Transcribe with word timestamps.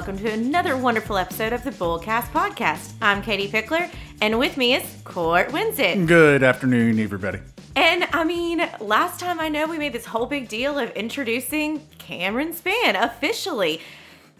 welcome 0.00 0.16
to 0.16 0.32
another 0.32 0.78
wonderful 0.78 1.18
episode 1.18 1.52
of 1.52 1.62
the 1.62 1.70
Bullcast 1.72 2.32
Podcast. 2.32 2.94
I'm 3.02 3.20
Katie 3.20 3.48
Pickler, 3.48 3.92
and 4.22 4.38
with 4.38 4.56
me 4.56 4.74
is 4.74 4.96
Court 5.04 5.48
Winsett. 5.48 6.06
Good 6.06 6.42
afternoon, 6.42 6.98
everybody. 6.98 7.40
And 7.76 8.08
I 8.10 8.24
mean, 8.24 8.66
last 8.80 9.20
time 9.20 9.38
I 9.38 9.50
know 9.50 9.66
we 9.66 9.76
made 9.76 9.92
this 9.92 10.06
whole 10.06 10.24
big 10.24 10.48
deal 10.48 10.78
of 10.78 10.90
introducing 10.92 11.86
Cameron 11.98 12.54
Span 12.54 12.96
officially. 12.96 13.82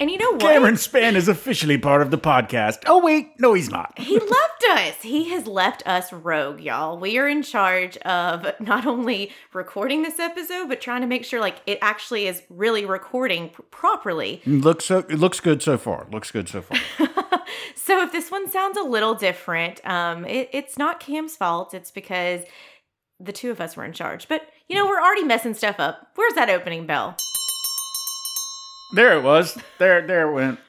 And 0.01 0.11
you 0.11 0.17
know 0.17 0.31
what? 0.33 0.41
Cameron 0.41 0.79
Span 0.79 1.15
is 1.15 1.29
officially 1.29 1.77
part 1.77 2.01
of 2.01 2.11
the 2.11 2.17
podcast. 2.17 2.79
Oh, 2.87 3.05
wait, 3.05 3.39
no, 3.39 3.53
he's 3.53 3.71
not. 3.71 3.99
He 3.99 4.19
left 4.19 4.65
us. 4.71 5.03
He 5.03 5.29
has 5.29 5.47
left 5.47 5.87
us 5.87 6.11
rogue, 6.11 6.61
y'all. 6.61 6.99
We 6.99 7.19
are 7.19 7.29
in 7.29 7.43
charge 7.43 7.99
of 7.99 8.47
not 8.61 8.87
only 8.87 9.31
recording 9.53 10.03
this 10.03 10.19
episode, 10.19 10.69
but 10.71 10.81
trying 10.81 11.03
to 11.03 11.07
make 11.07 11.27
sure 11.27 11.39
like 11.39 11.57
it 11.67 11.79
actually 11.83 12.27
is 12.27 12.43
really 12.49 12.87
recording 12.87 13.51
p- 13.51 13.63
properly. 13.71 14.41
Looks 14.47 14.87
so, 14.87 15.01
it 15.01 15.19
looks 15.19 15.39
good 15.39 15.63
so 15.63 15.77
far. 15.77 16.07
Looks 16.11 16.31
good 16.31 16.49
so 16.49 16.63
far. 16.63 16.79
So 17.75 18.03
if 18.03 18.13
this 18.13 18.31
one 18.31 18.49
sounds 18.49 18.77
a 18.79 18.83
little 18.83 19.15
different, 19.15 19.85
um, 19.85 20.25
it, 20.25 20.49
it's 20.53 20.79
not 20.79 21.01
Cam's 21.01 21.35
fault. 21.35 21.75
It's 21.75 21.91
because 21.91 22.43
the 23.19 23.33
two 23.33 23.51
of 23.51 23.61
us 23.61 23.77
were 23.77 23.85
in 23.85 23.93
charge. 23.93 24.29
But 24.29 24.43
you 24.69 24.77
know, 24.77 24.87
we're 24.87 25.01
already 25.01 25.25
messing 25.25 25.55
stuff 25.55 25.81
up. 25.81 26.09
Where's 26.15 26.35
that 26.35 26.51
opening 26.51 26.87
bell? 26.87 27.17
There 28.93 29.19
it 29.19 29.23
was. 29.23 29.59
There, 29.79 30.07
there 30.07 30.31
it 30.31 30.35
went. 30.35 30.61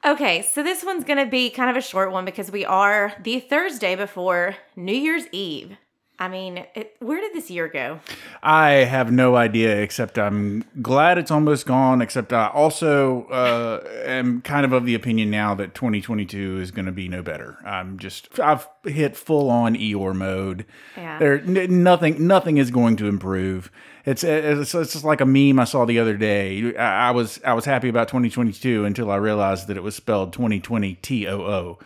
Okay, 0.04 0.42
so 0.42 0.62
this 0.62 0.84
one's 0.84 1.04
gonna 1.04 1.26
be 1.26 1.50
kind 1.50 1.68
of 1.68 1.76
a 1.76 1.82
short 1.82 2.12
one 2.12 2.24
because 2.24 2.52
we 2.52 2.64
are 2.64 3.12
the 3.20 3.40
Thursday 3.40 3.96
before 3.96 4.54
New 4.76 4.94
Year's 4.94 5.24
Eve. 5.32 5.76
I 6.20 6.26
mean, 6.26 6.64
it, 6.74 6.96
where 6.98 7.20
did 7.20 7.32
this 7.32 7.48
year 7.48 7.68
go? 7.68 8.00
I 8.42 8.70
have 8.70 9.12
no 9.12 9.36
idea, 9.36 9.80
except 9.80 10.18
I'm 10.18 10.64
glad 10.82 11.16
it's 11.16 11.30
almost 11.30 11.64
gone. 11.64 12.02
Except 12.02 12.32
I 12.32 12.48
also 12.48 13.24
uh, 13.26 13.86
am 14.04 14.42
kind 14.42 14.64
of 14.64 14.72
of 14.72 14.84
the 14.84 14.96
opinion 14.96 15.30
now 15.30 15.54
that 15.54 15.74
2022 15.74 16.60
is 16.60 16.72
going 16.72 16.86
to 16.86 16.92
be 16.92 17.08
no 17.08 17.22
better. 17.22 17.58
I'm 17.64 17.98
just 17.98 18.40
I've 18.40 18.66
hit 18.84 19.16
full 19.16 19.48
on 19.48 19.76
Eeyore 19.76 20.14
mode. 20.14 20.66
Yeah. 20.96 21.18
There, 21.20 21.40
n- 21.40 21.84
nothing, 21.84 22.26
nothing 22.26 22.56
is 22.56 22.72
going 22.72 22.96
to 22.96 23.06
improve. 23.06 23.70
It's, 24.04 24.24
it's 24.24 24.74
it's 24.74 24.92
just 24.94 25.04
like 25.04 25.20
a 25.20 25.26
meme 25.26 25.60
I 25.60 25.64
saw 25.64 25.84
the 25.84 26.00
other 26.00 26.16
day. 26.16 26.74
I, 26.76 27.08
I 27.08 27.10
was 27.12 27.40
I 27.44 27.52
was 27.52 27.64
happy 27.64 27.88
about 27.88 28.08
2022 28.08 28.84
until 28.84 29.10
I 29.10 29.16
realized 29.16 29.68
that 29.68 29.76
it 29.76 29.82
was 29.84 29.94
spelled 29.94 30.32
2020 30.32 30.94
T 30.94 31.28
O 31.28 31.40
O. 31.42 31.78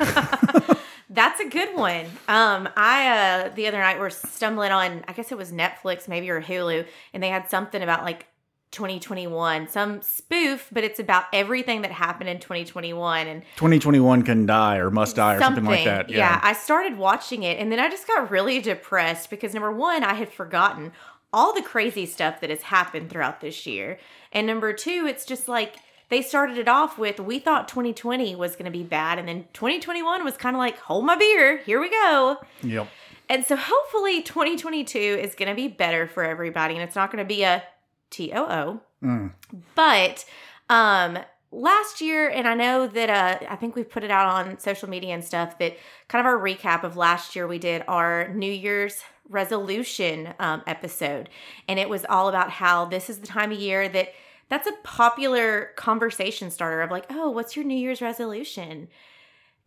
That's 1.14 1.40
a 1.40 1.48
good 1.48 1.74
one. 1.74 2.06
Um, 2.28 2.68
I 2.76 3.08
uh 3.08 3.48
the 3.54 3.66
other 3.68 3.78
night 3.78 3.98
were 3.98 4.10
stumbling 4.10 4.72
on, 4.72 5.04
I 5.06 5.12
guess 5.12 5.30
it 5.30 5.38
was 5.38 5.52
Netflix, 5.52 6.08
maybe 6.08 6.28
or 6.28 6.42
Hulu, 6.42 6.86
and 7.12 7.22
they 7.22 7.28
had 7.28 7.48
something 7.48 7.82
about 7.82 8.02
like 8.02 8.26
2021, 8.72 9.68
some 9.68 10.02
spoof, 10.02 10.68
but 10.72 10.82
it's 10.82 10.98
about 10.98 11.26
everything 11.32 11.82
that 11.82 11.92
happened 11.92 12.28
in 12.28 12.40
2021 12.40 13.28
and 13.28 13.42
2021 13.54 14.22
can 14.22 14.46
die 14.46 14.78
or 14.78 14.90
must 14.90 15.14
die 15.14 15.36
or 15.36 15.38
something, 15.38 15.64
like 15.64 15.84
that. 15.84 16.10
Yeah. 16.10 16.40
I 16.42 16.52
started 16.54 16.98
watching 16.98 17.44
it 17.44 17.60
and 17.60 17.70
then 17.70 17.78
I 17.78 17.88
just 17.88 18.08
got 18.08 18.32
really 18.32 18.60
depressed 18.60 19.30
because 19.30 19.54
number 19.54 19.70
one, 19.70 20.02
I 20.02 20.14
had 20.14 20.32
forgotten 20.32 20.90
all 21.32 21.54
the 21.54 21.62
crazy 21.62 22.06
stuff 22.06 22.40
that 22.40 22.50
has 22.50 22.62
happened 22.62 23.10
throughout 23.10 23.40
this 23.40 23.64
year. 23.66 23.98
And 24.32 24.46
number 24.46 24.72
two, 24.72 25.06
it's 25.06 25.24
just 25.24 25.46
like 25.46 25.76
they 26.08 26.22
started 26.22 26.58
it 26.58 26.68
off 26.68 26.98
with 26.98 27.18
we 27.20 27.38
thought 27.38 27.68
2020 27.68 28.34
was 28.36 28.52
going 28.56 28.66
to 28.66 28.70
be 28.70 28.82
bad 28.82 29.18
and 29.18 29.26
then 29.26 29.46
2021 29.52 30.24
was 30.24 30.36
kind 30.36 30.54
of 30.54 30.58
like 30.58 30.78
hold 30.78 31.04
my 31.04 31.16
beer, 31.16 31.58
here 31.58 31.80
we 31.80 31.90
go. 31.90 32.38
Yep. 32.62 32.88
And 33.28 33.44
so 33.44 33.56
hopefully 33.56 34.22
2022 34.22 34.98
is 34.98 35.34
going 35.34 35.48
to 35.48 35.54
be 35.54 35.68
better 35.68 36.06
for 36.06 36.24
everybody 36.24 36.74
and 36.74 36.82
it's 36.82 36.96
not 36.96 37.10
going 37.10 37.24
to 37.24 37.28
be 37.28 37.42
a 37.42 37.62
TOO. 38.10 38.80
Mm. 39.02 39.32
But 39.74 40.24
um 40.70 41.18
last 41.50 42.00
year 42.00 42.28
and 42.28 42.48
I 42.48 42.54
know 42.54 42.86
that 42.86 43.10
uh 43.10 43.46
I 43.48 43.56
think 43.56 43.76
we've 43.76 43.88
put 43.88 44.02
it 44.02 44.10
out 44.10 44.26
on 44.26 44.58
social 44.58 44.88
media 44.88 45.14
and 45.14 45.24
stuff 45.24 45.58
that 45.58 45.76
kind 46.08 46.20
of 46.20 46.26
our 46.26 46.38
recap 46.38 46.84
of 46.84 46.96
last 46.96 47.36
year 47.36 47.46
we 47.46 47.58
did 47.58 47.84
our 47.86 48.28
New 48.28 48.50
Year's 48.50 49.02
resolution 49.28 50.34
um 50.38 50.62
episode 50.66 51.28
and 51.68 51.78
it 51.78 51.88
was 51.88 52.04
all 52.08 52.28
about 52.28 52.50
how 52.50 52.84
this 52.86 53.08
is 53.08 53.18
the 53.18 53.26
time 53.26 53.52
of 53.52 53.58
year 53.58 53.88
that 53.88 54.12
that's 54.48 54.66
a 54.66 54.72
popular 54.82 55.70
conversation 55.76 56.50
starter 56.50 56.82
of 56.82 56.90
like, 56.90 57.06
"Oh, 57.10 57.30
what's 57.30 57.56
your 57.56 57.64
New 57.64 57.76
Year's 57.76 58.02
resolution?" 58.02 58.88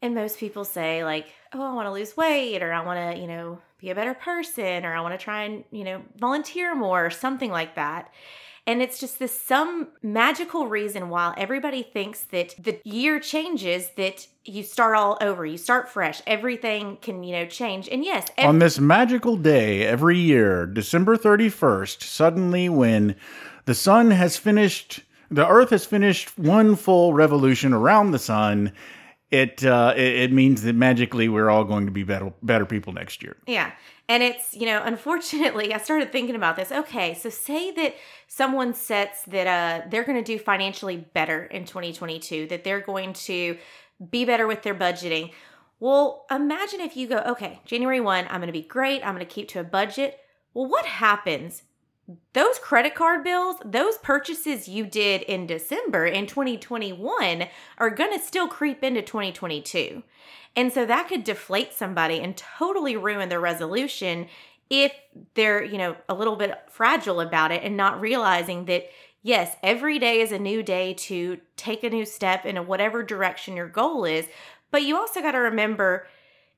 And 0.02 0.14
most 0.14 0.38
people 0.38 0.64
say 0.64 1.04
like, 1.04 1.28
"Oh, 1.54 1.62
I 1.62 1.74
want 1.74 1.88
to 1.88 1.92
lose 1.92 2.16
weight 2.16 2.62
or 2.62 2.72
I 2.72 2.86
want 2.86 3.16
to, 3.16 3.22
you 3.22 3.28
know, 3.28 3.60
be 3.80 3.90
a 3.90 3.96
better 3.96 4.14
person 4.14 4.86
or 4.86 4.96
I 4.96 5.02
want 5.02 5.18
to 5.18 5.24
try 5.24 5.44
and, 5.44 5.64
you 5.72 5.84
know, 5.84 6.04
volunteer 6.18 6.76
more 6.76 7.06
or 7.06 7.10
something 7.10 7.52
like 7.52 7.76
that." 7.76 8.12
And 8.68 8.82
it's 8.82 9.00
just 9.00 9.18
this 9.18 9.32
some 9.40 9.88
magical 10.04 10.68
reason 10.68 11.08
why 11.08 11.34
everybody 11.38 11.84
thinks 11.84 12.24
that 12.26 12.54
the 12.60 12.82
year 12.84 13.18
changes 13.18 13.92
that 13.96 14.28
you 14.44 14.62
start 14.62 14.98
all 14.98 15.18
over, 15.22 15.46
you 15.46 15.58
start 15.58 15.88
fresh, 15.88 16.22
everything 16.28 16.98
can, 17.02 17.24
you 17.24 17.32
know, 17.32 17.46
change. 17.46 17.88
And 17.88 18.04
yes, 18.04 18.28
ev- 18.38 18.50
On 18.50 18.60
this 18.60 18.78
magical 18.78 19.38
day 19.38 19.84
every 19.86 20.18
year, 20.18 20.66
December 20.66 21.16
31st, 21.16 22.04
suddenly 22.04 22.68
when 22.68 23.16
the 23.68 23.76
sun 23.76 24.12
has 24.12 24.38
finished, 24.38 25.02
the 25.30 25.46
earth 25.46 25.72
has 25.72 25.86
finished 25.86 26.40
one 26.40 26.78
full 26.78 27.14
revolution 27.14 27.74
around 27.74 28.12
the 28.12 28.20
sun, 28.20 28.72
it, 29.30 29.66
uh, 29.66 29.94
it, 29.94 30.16
it 30.16 30.32
means 30.32 30.62
that 30.62 30.74
magically 30.74 31.28
we're 31.28 31.50
all 31.50 31.66
going 31.66 31.86
to 31.86 31.92
be 31.92 32.04
better, 32.04 32.32
better 32.42 32.66
people 32.66 32.94
next 32.94 33.22
year. 33.22 33.36
Yeah. 33.46 33.74
And 34.08 34.24
it's, 34.24 34.54
you 34.54 34.66
know, 34.66 34.82
unfortunately, 34.82 35.74
I 35.74 35.80
started 35.80 36.14
thinking 36.14 36.36
about 36.36 36.56
this. 36.56 36.72
Okay, 36.72 37.14
so 37.14 37.30
say 37.30 37.72
that 37.72 37.96
someone 38.30 38.74
sets 38.74 39.24
that 39.24 39.48
uh 39.48 39.88
they're 39.90 40.06
going 40.06 40.24
to 40.24 40.24
do 40.24 40.40
financially 40.40 40.96
better 41.14 41.44
in 41.44 41.66
2022, 41.66 42.48
that 42.48 42.64
they're 42.64 42.80
going 42.80 43.12
to 43.14 43.58
be 44.10 44.24
better 44.24 44.48
with 44.48 44.64
their 44.64 44.76
budgeting. 44.76 45.34
Well, 45.82 46.26
imagine 46.32 46.80
if 46.80 46.96
you 46.96 47.08
go, 47.08 47.18
okay, 47.18 47.60
January 47.66 48.00
1, 48.00 48.28
I'm 48.30 48.40
going 48.40 48.48
to 48.48 48.54
be 48.54 48.62
great. 48.62 49.06
I'm 49.06 49.14
going 49.14 49.28
to 49.28 49.32
keep 49.32 49.50
to 49.50 49.60
a 49.60 49.66
budget. 49.66 50.18
Well, 50.54 50.70
what 50.70 50.86
happens? 50.86 51.64
Those 52.34 52.58
credit 52.60 52.96
card 52.96 53.24
bills, 53.24 53.58
those 53.66 53.98
purchases 53.98 54.68
you 54.68 54.86
did 54.86 55.24
in 55.24 55.46
December 55.46 56.06
in 56.06 56.26
2021 56.26 57.48
are 57.78 57.90
going 57.90 58.18
to 58.18 58.24
still 58.24 58.48
creep 58.48 58.84
into 58.84 59.02
2022. 59.02 60.04
And 60.56 60.72
so 60.72 60.86
that 60.86 61.10
could 61.10 61.24
deflate 61.24 61.74
somebody 61.74 62.20
and 62.20 62.38
totally 62.38 62.96
ruin 62.96 63.30
their 63.30 63.42
resolution 63.42 64.28
if 64.70 64.94
they're, 65.34 65.64
you 65.64 65.78
know, 65.78 65.96
a 66.08 66.14
little 66.14 66.36
bit 66.36 66.58
fragile 66.70 67.20
about 67.20 67.52
it 67.52 67.64
and 67.64 67.76
not 67.76 68.00
realizing 68.00 68.66
that 68.66 68.90
yes, 69.22 69.58
every 69.62 70.00
day 70.00 70.22
is 70.22 70.32
a 70.32 70.40
new 70.40 70.64
day 70.64 70.94
to 70.94 71.38
take 71.58 71.84
a 71.84 71.90
new 71.90 72.06
step 72.06 72.46
in 72.46 72.56
whatever 72.68 73.04
direction 73.04 73.58
your 73.58 73.68
goal 73.68 74.06
is, 74.06 74.26
but 74.72 74.84
you 74.84 74.96
also 74.96 75.22
got 75.22 75.32
to 75.32 75.40
remember 75.40 76.08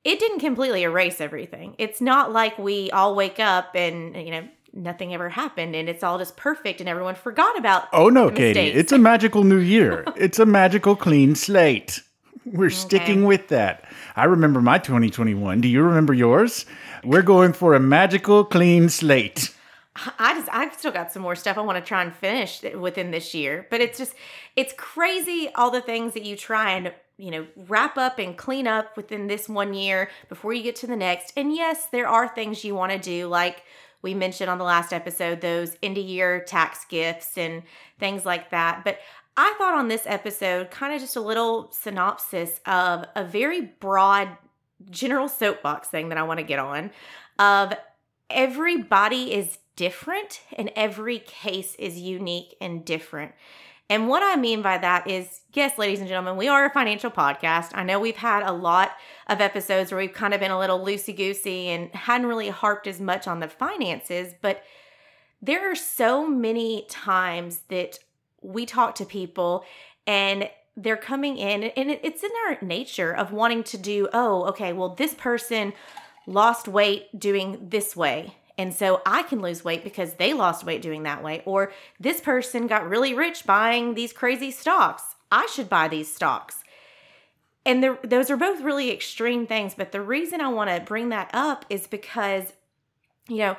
it 0.02 0.18
didn't 0.18 0.40
completely 0.40 0.82
erase 0.82 1.20
everything. 1.20 1.74
It's 1.78 2.00
not 2.00 2.32
like 2.32 2.58
we 2.58 2.90
all 2.90 3.14
wake 3.14 3.38
up 3.38 3.74
and, 3.74 4.16
you 4.16 4.30
know, 4.30 4.48
nothing 4.72 5.12
ever 5.14 5.28
happened 5.28 5.74
and 5.74 5.88
it's 5.88 6.02
all 6.02 6.18
just 6.18 6.36
perfect 6.36 6.80
and 6.80 6.88
everyone 6.88 7.14
forgot 7.14 7.58
about 7.58 7.88
Oh 7.92 8.08
no, 8.08 8.30
Katie, 8.30 8.60
mistakes. 8.60 8.76
it's 8.78 8.92
a 8.92 8.98
magical 8.98 9.44
new 9.44 9.58
year. 9.58 10.04
it's 10.16 10.38
a 10.38 10.46
magical 10.46 10.96
clean 10.96 11.34
slate. 11.34 12.00
We're 12.44 12.70
sticking 12.70 13.24
with 13.24 13.48
that. 13.48 13.84
I 14.16 14.24
remember 14.24 14.60
my 14.60 14.78
2021. 14.78 15.60
Do 15.60 15.68
you 15.68 15.82
remember 15.82 16.14
yours? 16.14 16.66
We're 17.04 17.22
going 17.22 17.52
for 17.52 17.74
a 17.74 17.80
magical 17.80 18.44
clean 18.44 18.88
slate. 18.88 19.54
I 20.18 20.34
just 20.34 20.48
I've 20.50 20.72
still 20.74 20.92
got 20.92 21.12
some 21.12 21.22
more 21.22 21.34
stuff 21.34 21.58
I 21.58 21.60
want 21.60 21.76
to 21.82 21.86
try 21.86 22.02
and 22.02 22.14
finish 22.14 22.62
within 22.62 23.10
this 23.10 23.34
year. 23.34 23.66
But 23.70 23.80
it's 23.80 23.98
just 23.98 24.14
it's 24.56 24.72
crazy 24.76 25.50
all 25.54 25.70
the 25.70 25.80
things 25.82 26.14
that 26.14 26.24
you 26.24 26.36
try 26.36 26.70
and 26.72 26.92
you 27.18 27.30
know 27.30 27.46
wrap 27.68 27.98
up 27.98 28.18
and 28.18 28.36
clean 28.36 28.66
up 28.66 28.96
within 28.96 29.26
this 29.26 29.48
one 29.48 29.74
year 29.74 30.08
before 30.28 30.52
you 30.54 30.62
get 30.62 30.76
to 30.76 30.86
the 30.86 30.96
next. 30.96 31.32
And 31.36 31.54
yes, 31.54 31.86
there 31.86 32.08
are 32.08 32.28
things 32.28 32.64
you 32.64 32.74
want 32.74 32.92
to 32.92 32.98
do 32.98 33.26
like 33.26 33.62
we 34.02 34.14
mentioned 34.14 34.50
on 34.50 34.58
the 34.58 34.64
last 34.64 34.92
episode 34.92 35.40
those 35.40 35.76
end 35.82 35.98
of 35.98 36.04
year 36.04 36.40
tax 36.40 36.84
gifts 36.86 37.36
and 37.36 37.62
things 37.98 38.24
like 38.24 38.50
that. 38.50 38.82
But 38.84 38.98
I 39.36 39.54
thought 39.58 39.74
on 39.74 39.88
this 39.88 40.02
episode 40.06 40.70
kind 40.70 40.94
of 40.94 41.00
just 41.00 41.16
a 41.16 41.20
little 41.20 41.70
synopsis 41.72 42.60
of 42.66 43.04
a 43.14 43.24
very 43.24 43.60
broad 43.60 44.28
general 44.90 45.28
soapbox 45.28 45.88
thing 45.88 46.08
that 46.08 46.18
I 46.18 46.22
want 46.22 46.38
to 46.38 46.44
get 46.44 46.58
on 46.58 46.90
of 47.38 47.74
everybody 48.28 49.34
is 49.34 49.58
different 49.76 50.42
and 50.56 50.70
every 50.76 51.18
case 51.18 51.74
is 51.76 51.98
unique 51.98 52.54
and 52.60 52.84
different. 52.84 53.32
And 53.90 54.06
what 54.06 54.22
I 54.22 54.36
mean 54.36 54.62
by 54.62 54.78
that 54.78 55.10
is, 55.10 55.40
yes, 55.52 55.76
ladies 55.76 55.98
and 55.98 56.08
gentlemen, 56.08 56.36
we 56.36 56.46
are 56.46 56.64
a 56.64 56.70
financial 56.70 57.10
podcast. 57.10 57.72
I 57.74 57.82
know 57.82 57.98
we've 57.98 58.16
had 58.16 58.44
a 58.44 58.52
lot 58.52 58.92
of 59.26 59.40
episodes 59.40 59.90
where 59.90 60.00
we've 60.00 60.12
kind 60.12 60.32
of 60.32 60.38
been 60.38 60.52
a 60.52 60.58
little 60.60 60.78
loosey 60.78 61.14
goosey 61.14 61.66
and 61.70 61.92
hadn't 61.92 62.28
really 62.28 62.50
harped 62.50 62.86
as 62.86 63.00
much 63.00 63.26
on 63.26 63.40
the 63.40 63.48
finances, 63.48 64.32
but 64.40 64.62
there 65.42 65.68
are 65.68 65.74
so 65.74 66.24
many 66.24 66.86
times 66.88 67.62
that 67.68 67.98
we 68.42 68.64
talk 68.64 68.94
to 68.94 69.04
people 69.04 69.64
and 70.06 70.48
they're 70.76 70.96
coming 70.96 71.36
in 71.36 71.64
and 71.64 71.90
it's 71.90 72.22
in 72.22 72.30
our 72.46 72.58
nature 72.62 73.12
of 73.12 73.32
wanting 73.32 73.62
to 73.62 73.76
do 73.76 74.08
oh 74.14 74.44
okay 74.46 74.72
well 74.72 74.94
this 74.94 75.12
person 75.14 75.74
lost 76.26 76.68
weight 76.68 77.06
doing 77.18 77.58
this 77.68 77.94
way 77.94 78.34
And 78.60 78.74
so 78.74 79.00
I 79.06 79.22
can 79.22 79.40
lose 79.40 79.64
weight 79.64 79.82
because 79.82 80.14
they 80.14 80.34
lost 80.34 80.66
weight 80.66 80.82
doing 80.82 81.04
that 81.04 81.22
way. 81.22 81.42
Or 81.46 81.72
this 81.98 82.20
person 82.20 82.66
got 82.66 82.86
really 82.86 83.14
rich 83.14 83.46
buying 83.46 83.94
these 83.94 84.12
crazy 84.12 84.50
stocks. 84.50 85.02
I 85.32 85.46
should 85.46 85.70
buy 85.70 85.88
these 85.88 86.14
stocks. 86.14 86.62
And 87.64 87.96
those 88.04 88.30
are 88.30 88.36
both 88.36 88.60
really 88.60 88.90
extreme 88.90 89.46
things. 89.46 89.74
But 89.74 89.92
the 89.92 90.02
reason 90.02 90.42
I 90.42 90.48
want 90.48 90.68
to 90.68 90.78
bring 90.78 91.08
that 91.08 91.30
up 91.32 91.64
is 91.70 91.86
because, 91.86 92.52
you 93.28 93.38
know, 93.38 93.56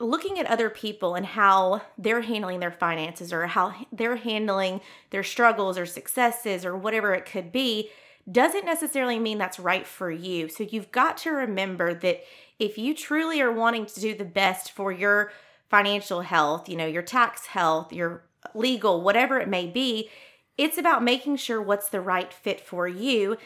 looking 0.00 0.38
at 0.38 0.46
other 0.46 0.70
people 0.70 1.14
and 1.14 1.26
how 1.26 1.82
they're 1.98 2.22
handling 2.22 2.60
their 2.60 2.72
finances 2.72 3.30
or 3.30 3.46
how 3.46 3.74
they're 3.92 4.16
handling 4.16 4.80
their 5.10 5.22
struggles 5.22 5.76
or 5.76 5.84
successes 5.84 6.64
or 6.64 6.74
whatever 6.78 7.12
it 7.12 7.26
could 7.26 7.52
be 7.52 7.90
doesn't 8.30 8.64
necessarily 8.64 9.18
mean 9.18 9.36
that's 9.36 9.60
right 9.60 9.86
for 9.86 10.10
you. 10.10 10.48
So 10.48 10.64
you've 10.64 10.92
got 10.92 11.18
to 11.18 11.30
remember 11.30 11.92
that 11.92 12.22
if 12.62 12.78
you 12.78 12.94
truly 12.94 13.40
are 13.40 13.50
wanting 13.50 13.86
to 13.86 14.00
do 14.00 14.14
the 14.14 14.24
best 14.24 14.70
for 14.70 14.92
your 14.92 15.32
financial 15.68 16.20
health, 16.20 16.68
you 16.68 16.76
know, 16.76 16.86
your 16.86 17.02
tax 17.02 17.46
health, 17.46 17.92
your 17.92 18.22
legal, 18.54 19.00
whatever 19.00 19.40
it 19.40 19.48
may 19.48 19.66
be, 19.66 20.08
it's 20.56 20.78
about 20.78 21.02
making 21.02 21.36
sure 21.36 21.60
what's 21.60 21.88
the 21.88 22.00
right 22.00 22.32
fit 22.32 22.60
for 22.60 22.86
you. 22.86 23.36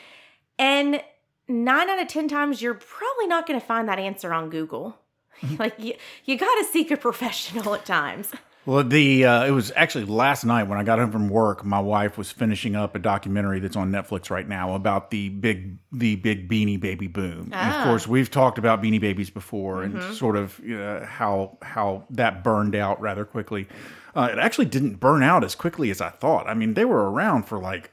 And 0.59 1.03
nine 1.49 1.89
out 1.89 1.99
of 1.99 2.09
10 2.09 2.29
times, 2.29 2.61
you're 2.61 2.75
probably 2.75 3.27
not 3.27 3.47
going 3.47 3.59
to 3.59 3.67
find 3.67 3.89
that 3.89 3.99
answer 3.99 4.35
on 4.35 4.51
Google. 4.51 4.99
like 5.59 5.79
you, 5.79 5.95
you 6.27 6.37
got 6.37 6.55
to 6.57 6.65
seek 6.71 6.91
a 6.91 6.97
professional 6.99 7.75
at 7.75 7.87
times. 7.87 8.33
Well, 8.67 8.83
the 8.83 9.25
uh, 9.25 9.45
it 9.45 9.53
was 9.53 9.73
actually 9.77 10.07
last 10.07 10.45
night 10.45 10.65
when 10.65 10.77
I 10.77 10.83
got 10.83 10.99
home 10.99 11.13
from 11.13 11.29
work. 11.29 11.65
My 11.65 11.79
wife 11.79 12.19
was 12.19 12.33
finishing 12.33 12.75
up 12.75 12.97
a 12.97 12.99
documentary 12.99 13.61
that's 13.61 13.77
on 13.77 13.93
Netflix 13.93 14.29
right 14.29 14.47
now 14.47 14.75
about 14.75 15.13
the 15.13 15.29
big 15.29 15.79
the 15.93 16.17
big 16.17 16.49
Beanie 16.49 16.79
Baby 16.79 17.07
boom. 17.07 17.51
And 17.53 17.75
of 17.75 17.85
course, 17.85 18.09
we've 18.09 18.31
talked 18.31 18.59
about 18.59 18.83
Beanie 18.83 19.01
Babies 19.01 19.31
before 19.31 19.85
and 19.85 20.03
sort 20.15 20.37
of 20.37 20.61
uh, 20.69 21.07
how 21.07 21.59
how 21.63 22.05
that 22.11 22.43
burned 22.43 22.75
out 22.75 23.01
rather 23.01 23.25
quickly. 23.25 23.69
Uh, 24.17 24.31
it 24.33 24.39
actually 24.39 24.67
didn't 24.67 24.97
burn 24.97 25.23
out 25.23 25.45
as 25.45 25.55
quickly 25.55 25.91
as 25.91 26.01
I 26.01 26.09
thought. 26.09 26.49
I 26.49 26.55
mean, 26.55 26.75
they 26.75 26.85
were 26.85 27.11
around 27.11 27.45
for 27.45 27.59
like 27.59 27.93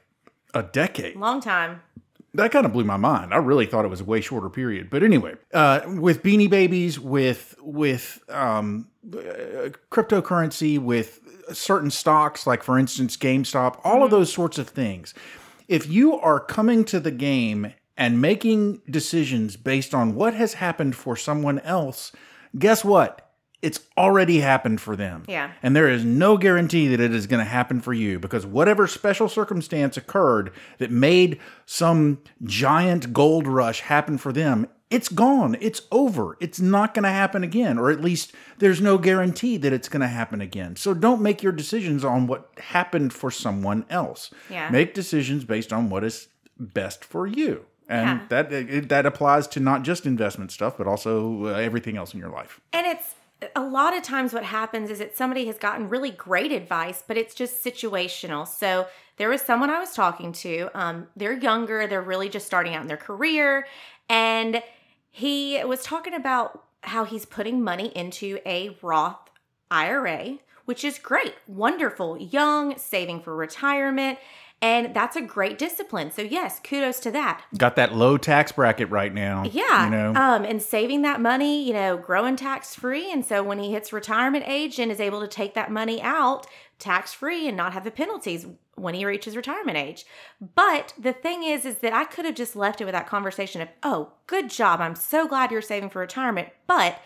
a 0.54 0.62
decade 0.62 1.16
Long 1.16 1.40
time. 1.40 1.82
That 2.34 2.50
kind 2.50 2.66
of 2.66 2.72
blew 2.72 2.84
my 2.84 2.96
mind. 2.96 3.32
I 3.32 3.38
really 3.38 3.66
thought 3.66 3.84
it 3.84 3.88
was 3.88 4.00
a 4.00 4.04
way 4.04 4.20
shorter 4.20 4.50
period. 4.50 4.90
But 4.90 5.02
anyway, 5.02 5.36
uh, 5.52 5.80
with 5.86 6.22
Beanie 6.22 6.50
Babies, 6.50 6.98
with 6.98 7.54
with 7.60 8.22
um, 8.28 8.88
uh, 9.12 9.70
cryptocurrency, 9.90 10.78
with 10.78 11.20
certain 11.52 11.90
stocks, 11.90 12.46
like 12.46 12.62
for 12.62 12.78
instance 12.78 13.16
GameStop, 13.16 13.80
all 13.84 14.02
of 14.02 14.10
those 14.10 14.32
sorts 14.32 14.58
of 14.58 14.68
things. 14.68 15.14
If 15.68 15.88
you 15.88 16.18
are 16.18 16.40
coming 16.40 16.84
to 16.86 17.00
the 17.00 17.10
game 17.10 17.72
and 17.96 18.20
making 18.20 18.82
decisions 18.90 19.56
based 19.56 19.94
on 19.94 20.14
what 20.14 20.34
has 20.34 20.54
happened 20.54 20.96
for 20.96 21.16
someone 21.16 21.60
else, 21.60 22.12
guess 22.58 22.84
what? 22.84 23.23
It's 23.64 23.80
already 23.96 24.40
happened 24.40 24.80
for 24.80 24.94
them. 24.94 25.24
Yeah. 25.26 25.50
And 25.62 25.74
there 25.74 25.88
is 25.88 26.04
no 26.04 26.36
guarantee 26.36 26.86
that 26.88 27.00
it 27.00 27.14
is 27.14 27.26
going 27.26 27.42
to 27.44 27.50
happen 27.50 27.80
for 27.80 27.92
you 27.92 28.18
because 28.18 28.44
whatever 28.46 28.86
special 28.86 29.28
circumstance 29.28 29.96
occurred 29.96 30.52
that 30.78 30.90
made 30.90 31.40
some 31.66 32.18
giant 32.42 33.12
gold 33.12 33.46
rush 33.46 33.80
happen 33.80 34.18
for 34.18 34.32
them, 34.32 34.66
it's 34.90 35.08
gone. 35.08 35.56
It's 35.60 35.82
over. 35.90 36.36
It's 36.40 36.60
not 36.60 36.94
going 36.94 37.02
to 37.04 37.08
happen 37.08 37.42
again, 37.42 37.78
or 37.78 37.90
at 37.90 38.00
least 38.00 38.32
there's 38.58 38.80
no 38.80 38.98
guarantee 38.98 39.56
that 39.56 39.72
it's 39.72 39.88
going 39.88 40.02
to 40.02 40.06
happen 40.08 40.40
again. 40.40 40.76
So 40.76 40.94
don't 40.94 41.20
make 41.22 41.42
your 41.42 41.52
decisions 41.52 42.04
on 42.04 42.26
what 42.26 42.50
happened 42.58 43.12
for 43.12 43.30
someone 43.30 43.86
else. 43.90 44.30
Yeah. 44.50 44.68
Make 44.70 44.94
decisions 44.94 45.44
based 45.44 45.72
on 45.72 45.90
what 45.90 46.04
is 46.04 46.28
best 46.60 47.04
for 47.04 47.26
you. 47.26 47.64
And 47.88 48.20
Yeah. 48.20 48.26
that 48.28 48.52
it, 48.52 48.88
that 48.88 49.04
applies 49.06 49.46
to 49.48 49.60
not 49.60 49.82
just 49.82 50.06
investment 50.06 50.52
stuff, 50.52 50.78
but 50.78 50.86
also 50.86 51.46
uh, 51.46 51.48
everything 51.54 51.96
else 51.96 52.14
in 52.14 52.20
your 52.20 52.30
life. 52.30 52.60
And 52.72 52.86
it's 52.86 53.14
a 53.54 53.62
lot 53.62 53.96
of 53.96 54.02
times 54.02 54.32
what 54.32 54.44
happens 54.44 54.90
is 54.90 54.98
that 54.98 55.16
somebody 55.16 55.46
has 55.46 55.58
gotten 55.58 55.88
really 55.88 56.10
great 56.10 56.52
advice, 56.52 57.02
but 57.06 57.16
it's 57.16 57.34
just 57.34 57.64
situational. 57.64 58.46
So 58.46 58.86
there 59.16 59.28
was 59.28 59.42
someone 59.42 59.70
I 59.70 59.78
was 59.78 59.92
talking 59.92 60.32
to. 60.32 60.68
Um, 60.74 61.08
they're 61.16 61.38
younger, 61.38 61.86
they're 61.86 62.02
really 62.02 62.28
just 62.28 62.46
starting 62.46 62.74
out 62.74 62.82
in 62.82 62.88
their 62.88 62.96
career. 62.96 63.66
And 64.08 64.62
he 65.10 65.62
was 65.64 65.82
talking 65.82 66.14
about 66.14 66.64
how 66.82 67.04
he's 67.04 67.24
putting 67.24 67.62
money 67.62 67.92
into 67.94 68.38
a 68.44 68.76
Roth 68.82 69.30
IRA, 69.70 70.38
which 70.64 70.84
is 70.84 70.98
great, 70.98 71.34
wonderful, 71.46 72.18
young, 72.18 72.76
saving 72.78 73.20
for 73.20 73.34
retirement. 73.34 74.18
And 74.64 74.94
that's 74.94 75.14
a 75.14 75.20
great 75.20 75.58
discipline. 75.58 76.10
So, 76.10 76.22
yes, 76.22 76.58
kudos 76.58 76.98
to 77.00 77.10
that. 77.10 77.42
Got 77.58 77.76
that 77.76 77.94
low 77.94 78.16
tax 78.16 78.50
bracket 78.50 78.88
right 78.88 79.12
now. 79.12 79.44
Yeah. 79.44 79.84
You 79.84 79.90
know, 79.90 80.14
Um, 80.14 80.46
and 80.46 80.62
saving 80.62 81.02
that 81.02 81.20
money, 81.20 81.62
you 81.62 81.74
know, 81.74 81.98
growing 81.98 82.34
tax 82.34 82.74
free. 82.74 83.12
And 83.12 83.26
so 83.26 83.42
when 83.42 83.58
he 83.58 83.72
hits 83.72 83.92
retirement 83.92 84.44
age 84.48 84.78
and 84.78 84.90
is 84.90 85.00
able 85.00 85.20
to 85.20 85.28
take 85.28 85.52
that 85.52 85.70
money 85.70 86.00
out 86.00 86.46
tax 86.78 87.12
free 87.12 87.46
and 87.46 87.58
not 87.58 87.74
have 87.74 87.84
the 87.84 87.90
penalties 87.90 88.46
when 88.76 88.94
he 88.94 89.04
reaches 89.04 89.36
retirement 89.36 89.76
age. 89.76 90.06
But 90.54 90.94
the 90.98 91.12
thing 91.12 91.44
is, 91.44 91.66
is 91.66 91.76
that 91.80 91.92
I 91.92 92.06
could 92.06 92.24
have 92.24 92.34
just 92.34 92.56
left 92.56 92.80
it 92.80 92.86
with 92.86 92.94
that 92.94 93.06
conversation 93.06 93.60
of, 93.60 93.68
oh, 93.82 94.12
good 94.26 94.48
job. 94.48 94.80
I'm 94.80 94.96
so 94.96 95.28
glad 95.28 95.50
you're 95.50 95.60
saving 95.60 95.90
for 95.90 95.98
retirement. 95.98 96.48
But 96.66 96.98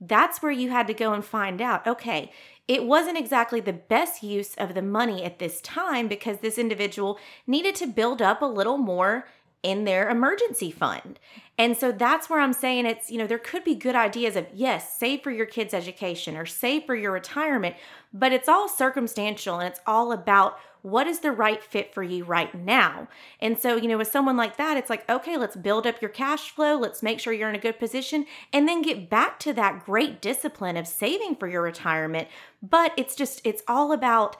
that's 0.00 0.42
where 0.42 0.52
you 0.52 0.70
had 0.70 0.86
to 0.86 0.94
go 0.94 1.12
and 1.12 1.24
find 1.24 1.60
out 1.60 1.86
okay, 1.86 2.32
it 2.68 2.84
wasn't 2.84 3.18
exactly 3.18 3.60
the 3.60 3.72
best 3.72 4.22
use 4.22 4.54
of 4.54 4.74
the 4.74 4.82
money 4.82 5.24
at 5.24 5.38
this 5.38 5.60
time 5.60 6.06
because 6.06 6.38
this 6.38 6.56
individual 6.56 7.18
needed 7.46 7.74
to 7.74 7.86
build 7.86 8.22
up 8.22 8.42
a 8.42 8.46
little 8.46 8.78
more 8.78 9.26
in 9.62 9.84
their 9.84 10.08
emergency 10.08 10.70
fund. 10.70 11.18
And 11.58 11.76
so 11.76 11.92
that's 11.92 12.30
where 12.30 12.40
I'm 12.40 12.52
saying 12.52 12.86
it's, 12.86 13.10
you 13.10 13.18
know, 13.18 13.26
there 13.26 13.38
could 13.38 13.64
be 13.64 13.74
good 13.74 13.94
ideas 13.94 14.36
of, 14.36 14.46
yes, 14.54 14.96
save 14.96 15.22
for 15.22 15.30
your 15.30 15.46
kids' 15.46 15.74
education 15.74 16.36
or 16.36 16.46
save 16.46 16.84
for 16.84 16.94
your 16.94 17.12
retirement, 17.12 17.76
but 18.12 18.32
it's 18.32 18.48
all 18.48 18.68
circumstantial 18.68 19.58
and 19.58 19.68
it's 19.68 19.80
all 19.86 20.12
about 20.12 20.58
what 20.82 21.06
is 21.06 21.20
the 21.20 21.32
right 21.32 21.62
fit 21.62 21.92
for 21.92 22.02
you 22.02 22.24
right 22.24 22.54
now. 22.54 23.08
And 23.40 23.58
so, 23.58 23.76
you 23.76 23.88
know, 23.88 23.98
with 23.98 24.08
someone 24.08 24.36
like 24.36 24.56
that, 24.56 24.76
it's 24.76 24.90
like, 24.90 25.08
okay, 25.08 25.36
let's 25.36 25.56
build 25.56 25.86
up 25.86 26.00
your 26.00 26.10
cash 26.10 26.50
flow, 26.50 26.76
let's 26.76 27.02
make 27.02 27.20
sure 27.20 27.32
you're 27.32 27.48
in 27.48 27.54
a 27.54 27.60
good 27.60 27.78
position, 27.78 28.26
and 28.52 28.68
then 28.68 28.82
get 28.82 29.10
back 29.10 29.38
to 29.40 29.52
that 29.54 29.84
great 29.84 30.20
discipline 30.20 30.76
of 30.76 30.86
saving 30.86 31.36
for 31.36 31.48
your 31.48 31.62
retirement. 31.62 32.28
But 32.62 32.92
it's 32.96 33.14
just, 33.14 33.40
it's 33.44 33.62
all 33.68 33.92
about, 33.92 34.36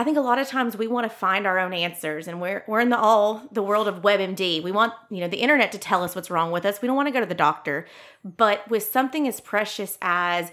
I 0.00 0.04
think 0.04 0.16
a 0.16 0.22
lot 0.22 0.38
of 0.38 0.48
times 0.48 0.78
we 0.78 0.86
want 0.86 1.10
to 1.10 1.14
find 1.14 1.46
our 1.46 1.58
own 1.58 1.74
answers 1.74 2.26
and 2.26 2.40
we're 2.40 2.64
we're 2.66 2.80
in 2.80 2.88
the 2.88 2.98
all 2.98 3.42
the 3.52 3.62
world 3.62 3.86
of 3.86 3.96
WebMD. 3.96 4.62
We 4.62 4.72
want, 4.72 4.94
you 5.10 5.20
know, 5.20 5.28
the 5.28 5.42
internet 5.42 5.72
to 5.72 5.78
tell 5.78 6.02
us 6.02 6.14
what's 6.14 6.30
wrong 6.30 6.50
with 6.50 6.64
us. 6.64 6.80
We 6.80 6.86
don't 6.86 6.96
want 6.96 7.08
to 7.08 7.12
go 7.12 7.20
to 7.20 7.26
the 7.26 7.34
doctor. 7.34 7.86
But 8.24 8.66
with 8.70 8.84
something 8.84 9.28
as 9.28 9.40
precious 9.40 9.98
as 10.00 10.52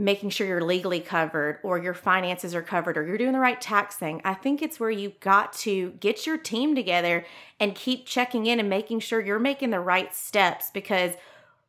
making 0.00 0.30
sure 0.30 0.46
you're 0.46 0.62
legally 0.62 0.98
covered 0.98 1.58
or 1.62 1.78
your 1.78 1.92
finances 1.92 2.54
are 2.54 2.62
covered 2.62 2.96
or 2.96 3.06
you're 3.06 3.18
doing 3.18 3.32
the 3.32 3.38
right 3.38 3.60
tax 3.60 3.96
thing, 3.96 4.22
I 4.24 4.32
think 4.32 4.62
it's 4.62 4.80
where 4.80 4.90
you 4.90 5.12
got 5.20 5.52
to 5.54 5.90
get 6.00 6.26
your 6.26 6.38
team 6.38 6.74
together 6.74 7.26
and 7.60 7.74
keep 7.74 8.06
checking 8.06 8.46
in 8.46 8.58
and 8.58 8.68
making 8.70 9.00
sure 9.00 9.20
you're 9.20 9.38
making 9.38 9.70
the 9.70 9.80
right 9.80 10.14
steps 10.14 10.70
because 10.72 11.14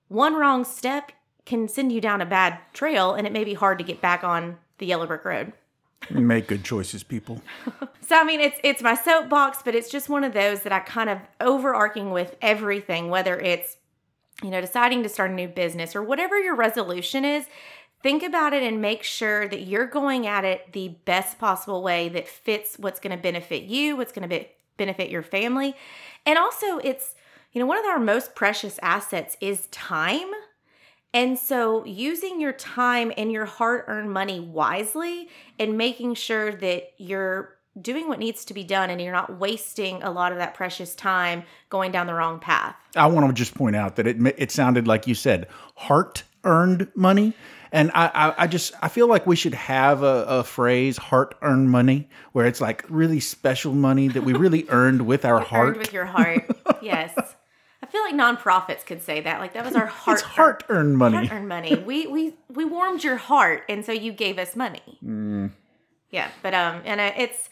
one 0.07 0.35
wrong 0.35 0.63
step 0.63 1.11
can 1.45 1.67
send 1.67 1.91
you 1.91 1.99
down 1.99 2.21
a 2.21 2.25
bad 2.25 2.59
trail 2.73 3.13
and 3.13 3.27
it 3.27 3.33
may 3.33 3.43
be 3.43 3.53
hard 3.53 3.77
to 3.79 3.83
get 3.83 3.99
back 3.99 4.23
on 4.23 4.57
the 4.77 4.85
yellow 4.85 5.05
brick 5.05 5.25
road. 5.25 5.51
make 6.09 6.47
good 6.47 6.63
choices, 6.63 7.03
people. 7.03 7.41
So 8.11 8.17
I 8.17 8.25
mean, 8.25 8.41
it's 8.41 8.57
it's 8.61 8.81
my 8.81 8.95
soapbox, 8.95 9.59
but 9.63 9.73
it's 9.73 9.89
just 9.89 10.09
one 10.09 10.25
of 10.25 10.33
those 10.33 10.63
that 10.63 10.73
I 10.73 10.79
kind 10.79 11.09
of 11.09 11.19
overarching 11.39 12.11
with 12.11 12.35
everything, 12.41 13.09
whether 13.09 13.39
it's 13.39 13.77
you 14.43 14.49
know 14.49 14.59
deciding 14.59 15.01
to 15.03 15.07
start 15.07 15.31
a 15.31 15.33
new 15.33 15.47
business 15.47 15.95
or 15.95 16.03
whatever 16.03 16.37
your 16.37 16.55
resolution 16.55 17.23
is. 17.23 17.45
Think 18.03 18.23
about 18.23 18.53
it 18.53 18.63
and 18.63 18.81
make 18.81 19.03
sure 19.03 19.47
that 19.47 19.61
you're 19.61 19.85
going 19.85 20.25
at 20.25 20.43
it 20.43 20.73
the 20.73 20.89
best 21.05 21.37
possible 21.37 21.83
way 21.83 22.09
that 22.09 22.27
fits 22.27 22.77
what's 22.79 22.99
going 22.99 23.15
to 23.15 23.21
benefit 23.21 23.63
you, 23.63 23.95
what's 23.95 24.11
going 24.11 24.27
to 24.27 24.39
be, 24.39 24.49
benefit 24.77 25.09
your 25.09 25.23
family, 25.23 25.75
and 26.25 26.39
also 26.39 26.77
it's 26.79 27.15
you 27.51 27.59
know 27.59 27.65
one 27.65 27.77
of 27.77 27.85
our 27.85 27.99
most 27.99 28.35
precious 28.35 28.79
assets 28.81 29.37
is 29.41 29.67
time. 29.67 30.29
And 31.13 31.37
so, 31.37 31.83
using 31.83 32.39
your 32.39 32.53
time 32.53 33.11
and 33.17 33.31
your 33.31 33.45
hard 33.45 33.83
earned 33.87 34.11
money 34.13 34.39
wisely 34.39 35.27
and 35.59 35.77
making 35.77 36.15
sure 36.15 36.53
that 36.53 36.93
you're 36.97 37.57
doing 37.79 38.07
what 38.07 38.19
needs 38.19 38.43
to 38.45 38.53
be 38.53 38.63
done 38.63 38.89
and 38.89 38.99
you're 39.01 39.13
not 39.13 39.39
wasting 39.39 40.01
a 40.03 40.11
lot 40.11 40.31
of 40.31 40.37
that 40.37 40.53
precious 40.53 40.93
time 40.95 41.43
going 41.69 41.91
down 41.91 42.07
the 42.07 42.13
wrong 42.13 42.39
path. 42.39 42.75
I 42.95 43.07
want 43.07 43.27
to 43.27 43.33
just 43.33 43.53
point 43.53 43.75
out 43.75 43.95
that 43.95 44.07
it 44.07 44.17
it 44.37 44.51
sounded 44.51 44.87
like 44.87 45.07
you 45.07 45.15
said 45.15 45.47
heart 45.75 46.23
earned 46.43 46.87
money, 46.95 47.33
and 47.71 47.91
I, 47.93 48.07
I 48.07 48.33
I 48.43 48.47
just 48.47 48.73
I 48.81 48.89
feel 48.89 49.07
like 49.07 49.25
we 49.25 49.35
should 49.35 49.53
have 49.53 50.03
a, 50.03 50.25
a 50.27 50.43
phrase 50.43 50.97
heart 50.97 51.35
earned 51.41 51.69
money 51.69 52.09
where 52.33 52.45
it's 52.45 52.61
like 52.61 52.83
really 52.89 53.19
special 53.19 53.73
money 53.73 54.07
that 54.09 54.23
we 54.23 54.33
really 54.33 54.65
earned 54.69 55.03
with 55.03 55.25
our 55.25 55.39
heart. 55.39 55.69
Earned 55.69 55.77
with 55.77 55.93
your 55.93 56.05
heart. 56.05 56.49
yes. 56.81 57.13
I 57.83 57.87
feel 57.87 58.01
like 58.03 58.15
nonprofits 58.15 58.85
could 58.85 59.01
say 59.01 59.21
that. 59.21 59.39
Like 59.39 59.53
that 59.53 59.65
was 59.65 59.75
our 59.75 59.85
heart 59.85 60.19
it's 60.19 60.21
heart 60.21 60.63
earned 60.69 60.97
money. 60.97 61.27
heart 61.27 61.31
earned 61.31 61.49
money. 61.49 61.75
We 61.75 62.07
we 62.07 62.33
we 62.49 62.65
warmed 62.65 63.03
your 63.03 63.17
heart 63.17 63.63
and 63.69 63.85
so 63.85 63.91
you 63.91 64.11
gave 64.11 64.37
us 64.37 64.55
money. 64.55 64.99
Mm. 65.03 65.51
Yeah, 66.09 66.29
but 66.41 66.53
um 66.53 66.81
and 66.85 66.99
uh, 66.99 67.11
it's 67.17 67.49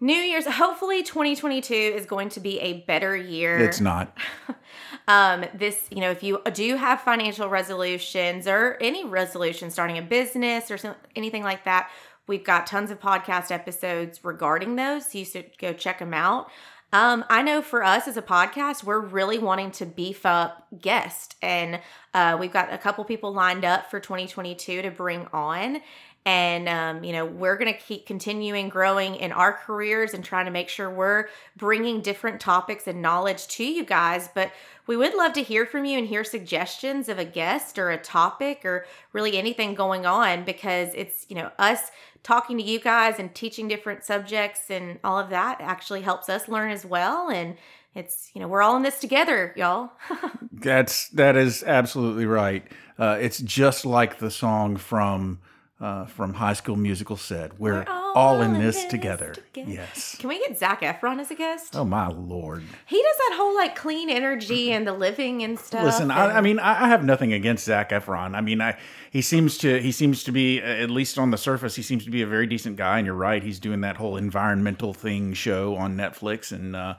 New 0.00 0.14
Year's. 0.14 0.46
Hopefully, 0.46 1.02
2022 1.02 1.74
is 1.74 2.06
going 2.06 2.28
to 2.30 2.40
be 2.40 2.60
a 2.60 2.80
better 2.82 3.16
year. 3.16 3.58
It's 3.58 3.80
not. 3.80 4.16
Um, 5.08 5.46
this, 5.54 5.86
you 5.90 6.00
know, 6.00 6.10
if 6.10 6.22
you 6.22 6.40
do 6.52 6.76
have 6.76 7.00
financial 7.00 7.48
resolutions 7.48 8.46
or 8.46 8.76
any 8.80 9.04
resolution, 9.04 9.70
starting 9.70 9.98
a 9.98 10.02
business 10.02 10.70
or 10.70 10.76
some, 10.76 10.94
anything 11.16 11.42
like 11.42 11.64
that, 11.64 11.90
we've 12.26 12.44
got 12.44 12.66
tons 12.66 12.90
of 12.90 13.00
podcast 13.00 13.50
episodes 13.50 14.22
regarding 14.22 14.76
those. 14.76 15.06
So 15.10 15.18
you 15.18 15.24
should 15.24 15.56
go 15.58 15.72
check 15.72 15.98
them 15.98 16.12
out. 16.12 16.50
Um, 16.92 17.24
I 17.28 17.42
know 17.42 17.60
for 17.60 17.82
us 17.84 18.08
as 18.08 18.16
a 18.16 18.22
podcast, 18.22 18.82
we're 18.82 19.00
really 19.00 19.38
wanting 19.38 19.72
to 19.72 19.84
beef 19.84 20.24
up 20.24 20.66
guests, 20.80 21.36
and 21.42 21.80
uh, 22.14 22.38
we've 22.40 22.52
got 22.52 22.72
a 22.72 22.78
couple 22.78 23.04
people 23.04 23.32
lined 23.32 23.64
up 23.64 23.90
for 23.90 24.00
2022 24.00 24.80
to 24.80 24.90
bring 24.90 25.26
on. 25.32 25.80
And, 26.24 26.68
um, 26.68 27.04
you 27.04 27.12
know, 27.12 27.24
we're 27.24 27.56
going 27.56 27.72
to 27.72 27.78
keep 27.78 28.04
continuing 28.04 28.68
growing 28.68 29.14
in 29.16 29.32
our 29.32 29.52
careers 29.52 30.12
and 30.12 30.22
trying 30.22 30.44
to 30.44 30.50
make 30.50 30.68
sure 30.68 30.90
we're 30.90 31.28
bringing 31.56 32.02
different 32.02 32.38
topics 32.38 32.86
and 32.86 33.00
knowledge 33.00 33.48
to 33.48 33.64
you 33.64 33.82
guys. 33.82 34.28
But 34.34 34.52
we 34.86 34.96
would 34.96 35.14
love 35.14 35.32
to 35.34 35.42
hear 35.42 35.64
from 35.64 35.86
you 35.86 35.96
and 35.96 36.06
hear 36.06 36.24
suggestions 36.24 37.08
of 37.08 37.18
a 37.18 37.24
guest 37.24 37.78
or 37.78 37.90
a 37.90 37.96
topic 37.96 38.64
or 38.64 38.84
really 39.12 39.38
anything 39.38 39.74
going 39.74 40.04
on 40.04 40.44
because 40.44 40.90
it's, 40.94 41.24
you 41.30 41.36
know, 41.36 41.50
us 41.58 41.90
talking 42.22 42.58
to 42.58 42.64
you 42.64 42.78
guys 42.78 43.18
and 43.18 43.34
teaching 43.34 43.68
different 43.68 44.04
subjects 44.04 44.70
and 44.70 44.98
all 45.02 45.18
of 45.18 45.30
that 45.30 45.60
actually 45.60 46.02
helps 46.02 46.28
us 46.28 46.48
learn 46.48 46.70
as 46.70 46.84
well. 46.84 47.30
And 47.30 47.56
it's, 47.94 48.30
you 48.34 48.40
know, 48.40 48.48
we're 48.48 48.62
all 48.62 48.76
in 48.76 48.82
this 48.82 49.00
together, 49.00 49.52
y'all. 49.56 49.92
That's 50.52 51.08
that 51.10 51.36
is 51.36 51.62
absolutely 51.62 52.26
right. 52.26 52.64
Uh, 52.98 53.16
it's 53.20 53.38
just 53.38 53.86
like 53.86 54.18
the 54.18 54.30
song 54.30 54.76
from 54.76 55.38
uh, 55.80 56.06
from 56.06 56.34
High 56.34 56.54
School 56.54 56.76
Musical 56.76 57.16
said, 57.16 57.58
"We're, 57.58 57.84
all, 58.14 58.40
in 58.40 58.54
this, 58.54 58.84
together. 58.86 59.34
Yes. 59.54 60.16
Can 60.18 60.28
we 60.28 60.38
get 60.40 60.58
Zac 60.58 60.80
Efron 60.80 61.20
as 61.20 61.30
a 61.30 61.36
guest? 61.36 61.76
Oh 61.76 61.84
my 61.84 62.08
lord! 62.08 62.64
He 62.86 62.96
does 63.00 63.16
that 63.16 63.34
whole 63.36 63.54
like 63.54 63.76
clean 63.76 64.10
energy 64.10 64.72
and 64.72 64.86
the 64.86 64.92
living 64.92 65.42
and 65.44 65.58
stuff. 65.58 65.84
Listen, 65.84 66.10
and- 66.10 66.12
I, 66.12 66.38
I 66.38 66.40
mean, 66.40 66.58
I 66.58 66.84
I 66.84 66.88
have 66.88 67.04
nothing 67.04 67.32
against 67.32 67.64
Zac 67.64 67.90
Efron. 67.90 68.34
I 68.34 68.40
mean, 68.40 68.60
I 68.60 68.76
he 69.10 69.22
seems 69.22 69.56
to 69.58 69.80
he 69.80 69.92
seems 69.92 70.24
to 70.24 70.32
be 70.32 70.60
uh, 70.60 70.64
at 70.64 70.90
least 70.90 71.18
on 71.18 71.30
the 71.30 71.38
surface, 71.38 71.76
he 71.76 71.82
seems 71.82 72.04
to 72.04 72.10
be 72.10 72.22
a 72.22 72.26
very 72.26 72.46
decent 72.46 72.76
guy. 72.76 72.98
And 72.98 73.06
you're 73.06 73.14
right, 73.14 73.42
he's 73.42 73.60
doing 73.60 73.80
that 73.82 73.96
whole 73.96 74.16
environmental 74.16 74.92
thing 74.92 75.32
show 75.32 75.76
on 75.76 75.96
Netflix, 75.96 76.50
and 76.50 76.74
uh, 76.74 76.94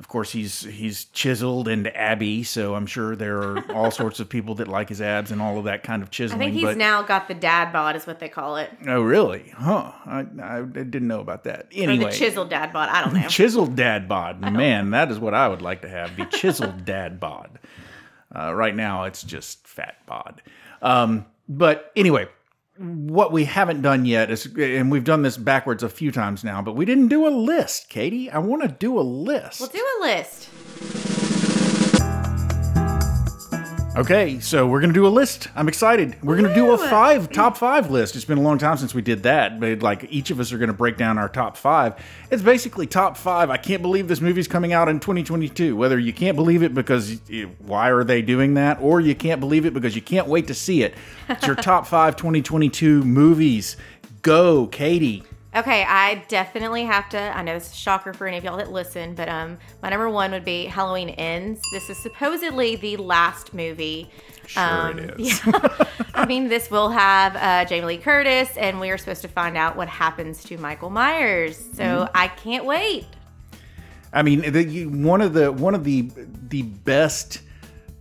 of 0.00 0.08
course 0.08 0.32
he's 0.32 0.62
he's 0.62 1.04
chiseled 1.06 1.68
and 1.68 1.86
abby. 1.96 2.42
So 2.42 2.74
I'm 2.74 2.86
sure 2.86 3.14
there 3.14 3.38
are 3.38 3.72
all 3.72 3.90
sorts 4.02 4.20
of 4.20 4.28
people 4.28 4.56
that 4.56 4.68
like 4.68 4.88
his 4.88 5.00
abs 5.00 5.30
and 5.30 5.40
all 5.40 5.58
of 5.58 5.64
that 5.64 5.82
kind 5.82 6.02
of 6.02 6.10
chiseled. 6.10 6.40
I 6.40 6.46
chiseling. 6.46 6.52
think 6.52 6.54
he's 6.54 6.74
but, 6.74 6.78
now 6.78 7.02
got 7.02 7.28
the 7.28 7.34
dad 7.34 7.72
bod, 7.72 7.96
is 7.96 8.06
what 8.06 8.18
they 8.18 8.28
call 8.28 8.56
it, 8.56 8.70
oh 8.88 9.00
really? 9.02 9.52
Huh? 9.56 9.92
I, 10.06 10.26
I 10.42 10.62
didn't 10.62 11.06
know 11.06 11.20
about 11.20 11.44
that. 11.44 11.66
or 11.66 11.82
Anyway, 11.82 12.10
the 12.10 12.16
chiseled 12.16 12.50
dad 12.50 12.72
bod. 12.72 12.88
I 12.88 13.04
don't 13.04 13.14
know. 13.20 13.28
Chiseled 13.28 13.76
dad 13.76 14.08
bod. 14.08 14.40
Man, 14.52 14.90
that 14.90 15.10
is 15.10 15.18
what 15.18 15.34
I 15.34 15.48
would 15.48 15.62
like 15.62 15.82
to 15.82 15.88
have. 15.88 16.16
The 16.16 16.24
chiseled 16.26 16.84
dad 16.84 17.20
bod. 17.20 17.58
Uh, 18.34 18.52
right 18.52 18.74
now, 18.74 19.04
it's 19.04 19.22
just 19.22 19.64
fat 19.66 19.96
bod. 20.06 20.42
Um, 20.82 21.24
but 21.48 21.92
anyway, 21.94 22.26
what 22.76 23.32
we 23.32 23.44
haven't 23.44 23.82
done 23.82 24.04
yet 24.04 24.30
is, 24.30 24.46
and 24.56 24.90
we've 24.90 25.04
done 25.04 25.22
this 25.22 25.36
backwards 25.36 25.82
a 25.82 25.88
few 25.88 26.10
times 26.10 26.42
now, 26.42 26.60
but 26.60 26.74
we 26.74 26.84
didn't 26.84 27.08
do 27.08 27.26
a 27.26 27.30
list, 27.30 27.88
Katie. 27.88 28.30
I 28.30 28.38
want 28.38 28.62
to 28.62 28.68
do 28.68 28.98
a 28.98 29.02
list. 29.02 29.60
We'll 29.60 29.70
do 29.70 29.86
a 30.00 30.02
list. 30.02 30.48
Okay, 33.96 34.40
so 34.40 34.66
we're 34.66 34.80
gonna 34.80 34.92
do 34.92 35.06
a 35.06 35.08
list. 35.08 35.46
I'm 35.54 35.68
excited. 35.68 36.16
We're 36.20 36.34
gonna 36.34 36.52
do 36.52 36.72
a 36.72 36.78
five 36.78 37.30
top 37.30 37.56
five 37.56 37.92
list. 37.92 38.16
It's 38.16 38.24
been 38.24 38.38
a 38.38 38.42
long 38.42 38.58
time 38.58 38.76
since 38.76 38.92
we 38.92 39.02
did 39.02 39.22
that, 39.22 39.60
but 39.60 39.82
like 39.82 40.08
each 40.10 40.32
of 40.32 40.40
us 40.40 40.52
are 40.52 40.58
gonna 40.58 40.72
break 40.72 40.96
down 40.96 41.16
our 41.16 41.28
top 41.28 41.56
five. 41.56 41.94
It's 42.28 42.42
basically 42.42 42.88
top 42.88 43.16
five. 43.16 43.50
I 43.50 43.56
can't 43.56 43.82
believe 43.82 44.08
this 44.08 44.20
movie's 44.20 44.48
coming 44.48 44.72
out 44.72 44.88
in 44.88 44.98
2022. 44.98 45.76
Whether 45.76 45.96
you 45.96 46.12
can't 46.12 46.34
believe 46.34 46.64
it 46.64 46.74
because 46.74 47.20
you- 47.30 47.52
why 47.60 47.90
are 47.90 48.02
they 48.02 48.20
doing 48.20 48.54
that, 48.54 48.78
or 48.80 49.00
you 49.00 49.14
can't 49.14 49.38
believe 49.38 49.64
it 49.64 49.72
because 49.72 49.94
you 49.94 50.02
can't 50.02 50.26
wait 50.26 50.48
to 50.48 50.54
see 50.54 50.82
it. 50.82 50.94
It's 51.28 51.46
your 51.46 51.54
top 51.70 51.86
five 51.86 52.16
2022 52.16 53.04
movies. 53.04 53.76
Go, 54.22 54.66
Katie. 54.66 55.22
Okay, 55.56 55.84
I 55.84 56.16
definitely 56.26 56.84
have 56.84 57.08
to. 57.10 57.18
I 57.18 57.42
know 57.42 57.54
this 57.54 57.68
is 57.68 57.72
a 57.74 57.76
shocker 57.76 58.12
for 58.12 58.26
any 58.26 58.36
of 58.36 58.42
y'all 58.42 58.56
that 58.56 58.72
listen, 58.72 59.14
but 59.14 59.28
um, 59.28 59.56
my 59.82 59.88
number 59.90 60.10
one 60.10 60.32
would 60.32 60.44
be 60.44 60.64
Halloween 60.64 61.10
Ends. 61.10 61.60
This 61.72 61.88
is 61.88 61.96
supposedly 61.98 62.74
the 62.74 62.96
last 62.96 63.54
movie. 63.54 64.10
Sure 64.48 64.62
Um, 64.64 64.98
it 64.98 65.20
is. 65.20 65.46
Yeah. 65.46 65.68
I 66.14 66.26
mean, 66.26 66.48
this 66.48 66.72
will 66.72 66.88
have 66.90 67.36
uh, 67.36 67.64
Jamie 67.68 67.86
Lee 67.86 67.98
Curtis, 67.98 68.56
and 68.56 68.80
we 68.80 68.90
are 68.90 68.98
supposed 68.98 69.22
to 69.22 69.28
find 69.28 69.56
out 69.56 69.76
what 69.76 69.86
happens 69.88 70.42
to 70.44 70.58
Michael 70.58 70.90
Myers. 70.90 71.56
So 71.56 71.84
Mm-hmm. 71.84 72.16
I 72.16 72.26
can't 72.28 72.64
wait. 72.64 73.06
I 74.12 74.22
mean, 74.22 74.50
the, 74.50 74.64
you- 74.64 74.90
one 74.90 75.20
of 75.20 75.34
the 75.34 75.52
one 75.52 75.74
of 75.76 75.84
the 75.84 76.10
the 76.48 76.62
best 76.62 77.42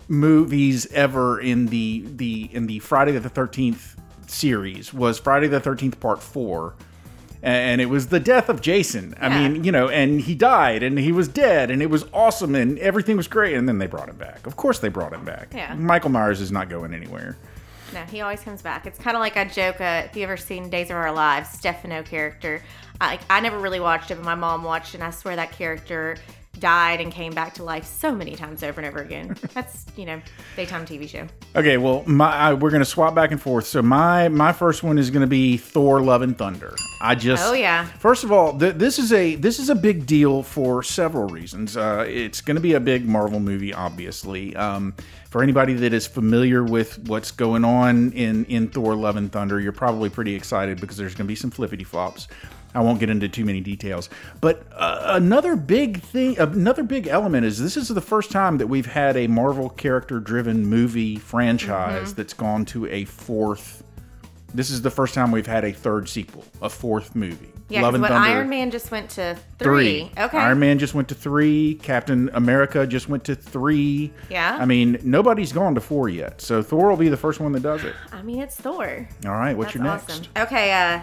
movies 0.07 0.85
ever 0.91 1.39
in 1.39 1.67
the 1.67 2.03
the 2.15 2.49
in 2.51 2.65
the 2.65 2.79
Friday 2.79 3.11
the 3.11 3.29
Thirteenth 3.29 3.95
series 4.27 4.91
was 4.91 5.19
Friday 5.19 5.47
the 5.47 5.59
Thirteenth 5.59 5.99
Part 5.99 6.21
Four, 6.21 6.75
and 7.43 7.81
it 7.81 7.87
was 7.87 8.07
the 8.07 8.21
death 8.21 8.47
of 8.47 8.61
Jason. 8.61 9.13
I 9.19 9.27
mean, 9.27 9.65
you 9.65 9.71
know, 9.71 9.89
and 9.89 10.21
he 10.21 10.33
died, 10.33 10.81
and 10.81 10.97
he 10.97 11.11
was 11.11 11.27
dead, 11.27 11.69
and 11.69 11.81
it 11.81 11.89
was 11.89 12.05
awesome, 12.13 12.55
and 12.55 12.79
everything 12.79 13.17
was 13.17 13.27
great, 13.27 13.55
and 13.55 13.67
then 13.67 13.79
they 13.79 13.87
brought 13.87 14.07
him 14.07 14.15
back. 14.15 14.47
Of 14.47 14.55
course, 14.55 14.79
they 14.79 14.87
brought 14.87 15.11
him 15.11 15.25
back. 15.25 15.53
Yeah. 15.53 15.73
Michael 15.75 16.09
Myers 16.09 16.39
is 16.39 16.51
not 16.51 16.69
going 16.69 16.93
anywhere. 16.93 17.37
No, 17.93 18.01
he 18.05 18.21
always 18.21 18.39
comes 18.39 18.61
back. 18.61 18.87
It's 18.87 18.97
kind 18.97 19.15
of 19.15 19.19
like 19.19 19.35
a 19.35 19.45
joke. 19.45 19.81
Uh, 19.81 20.03
if 20.05 20.15
you 20.15 20.23
ever 20.23 20.37
seen 20.37 20.69
Days 20.69 20.89
of 20.89 20.95
Our 20.95 21.11
Lives, 21.11 21.49
Stefano 21.49 22.01
character. 22.01 22.61
I, 23.01 23.19
I 23.29 23.41
never 23.41 23.59
really 23.59 23.81
watched 23.81 24.09
it, 24.09 24.15
but 24.15 24.23
my 24.23 24.35
mom 24.35 24.63
watched 24.63 24.95
it, 24.95 24.99
and 24.99 25.03
I 25.03 25.11
swear 25.11 25.35
that 25.35 25.51
character 25.51 26.15
died 26.59 27.01
and 27.01 27.11
came 27.11 27.33
back 27.33 27.53
to 27.55 27.63
life 27.63 27.85
so 27.85 28.13
many 28.13 28.35
times 28.35 28.63
over 28.63 28.79
and 28.79 28.87
over 28.87 29.03
again. 29.03 29.35
That's, 29.53 29.85
you 29.95 30.05
know, 30.05 30.21
daytime 30.55 30.85
TV 30.85 31.09
show. 31.09 31.27
Okay, 31.55 31.77
well, 31.77 32.03
my 32.05 32.31
I, 32.31 32.53
we're 32.53 32.71
gonna 32.71 32.85
swap 32.85 33.15
back 33.15 33.31
and 33.31 33.41
forth. 33.41 33.65
So 33.67 33.81
my 33.81 34.29
my 34.29 34.53
first 34.53 34.83
one 34.83 34.97
is 34.97 35.09
gonna 35.09 35.27
be 35.27 35.57
Thor: 35.57 36.01
Love 36.01 36.21
and 36.21 36.37
Thunder. 36.37 36.75
I 37.01 37.15
just 37.15 37.43
Oh, 37.43 37.53
yeah. 37.53 37.85
First 37.99 38.23
of 38.23 38.31
all, 38.31 38.57
th- 38.57 38.75
this 38.75 38.97
is 38.97 39.11
a 39.11 39.35
this 39.35 39.59
is 39.59 39.69
a 39.69 39.75
big 39.75 40.05
deal 40.05 40.41
for 40.43 40.83
several 40.83 41.27
reasons. 41.27 41.75
Uh, 41.75 42.05
it's 42.07 42.39
going 42.39 42.55
to 42.55 42.61
be 42.61 42.73
a 42.73 42.79
big 42.79 43.05
Marvel 43.05 43.39
movie, 43.41 43.73
obviously. 43.73 44.55
Um, 44.55 44.93
for 45.29 45.43
anybody 45.43 45.73
that 45.73 45.91
is 45.93 46.07
familiar 46.07 46.63
with 46.63 46.99
what's 47.07 47.31
going 47.31 47.65
on 47.65 48.13
in 48.13 48.45
in 48.45 48.69
Thor: 48.69 48.95
Love 48.95 49.17
and 49.17 49.31
Thunder, 49.31 49.59
you're 49.59 49.71
probably 49.73 50.09
pretty 50.09 50.33
excited 50.35 50.79
because 50.79 50.95
there's 50.95 51.13
going 51.13 51.25
to 51.25 51.29
be 51.31 51.35
some 51.35 51.51
flippity 51.51 51.83
flops. 51.83 52.27
I 52.75 52.81
won't 52.81 52.99
get 52.99 53.09
into 53.09 53.29
too 53.29 53.45
many 53.45 53.61
details, 53.61 54.09
but 54.41 54.65
uh, 54.73 55.11
another 55.15 55.55
big 55.55 56.01
thing, 56.01 56.37
another 56.39 56.83
big 56.83 57.07
element 57.07 57.45
is 57.45 57.59
this 57.59 57.77
is 57.77 57.87
the 57.89 58.01
first 58.01 58.31
time 58.31 58.57
that 58.57 58.67
we've 58.67 58.85
had 58.87 59.15
a 59.15 59.27
Marvel 59.27 59.69
character-driven 59.69 60.65
movie 60.65 61.17
franchise 61.17 62.09
Mm-hmm. 62.09 62.15
that's 62.15 62.33
gone 62.33 62.65
to 62.65 62.87
a 62.87 63.05
fourth. 63.05 63.83
This 64.55 64.69
is 64.69 64.81
the 64.81 64.91
first 64.91 65.13
time 65.15 65.31
we've 65.31 65.47
had 65.47 65.63
a 65.65 65.71
third 65.73 66.07
sequel, 66.09 66.45
a 66.61 66.69
fourth 66.69 67.15
movie. 67.15 67.49
Yeah, 67.69 67.81
Love 67.81 67.93
because 67.93 67.95
and 67.95 68.01
what 68.03 68.09
Thunder 68.09 68.37
Iron 68.37 68.49
Man 68.49 68.69
just 68.71 68.91
went 68.91 69.09
to 69.11 69.35
three. 69.57 70.11
Okay. 70.17 70.37
Iron 70.37 70.59
Man 70.59 70.77
just 70.77 70.93
went 70.93 71.07
to 71.07 71.15
three. 71.15 71.75
Captain 71.81 72.29
America 72.33 72.85
just 72.85 73.09
went 73.09 73.23
to 73.23 73.35
three. 73.35 74.11
Yeah. 74.29 74.57
I 74.59 74.65
mean, 74.65 74.99
nobody's 75.03 75.51
gone 75.51 75.73
to 75.75 75.81
four 75.81 76.07
yet. 76.09 76.39
So 76.41 76.61
Thor 76.61 76.89
will 76.89 76.97
be 76.97 77.09
the 77.09 77.17
first 77.17 77.39
one 77.39 77.51
that 77.53 77.63
does 77.63 77.83
it. 77.83 77.95
I 78.11 78.21
mean, 78.21 78.41
it's 78.41 78.55
Thor. 78.57 79.07
All 79.25 79.31
right, 79.31 79.57
what's 79.57 79.73
That's 79.73 79.75
your 79.75 79.83
next? 79.85 80.11
awesome. 80.11 80.25
Okay, 80.37 80.71
uh, 80.71 81.01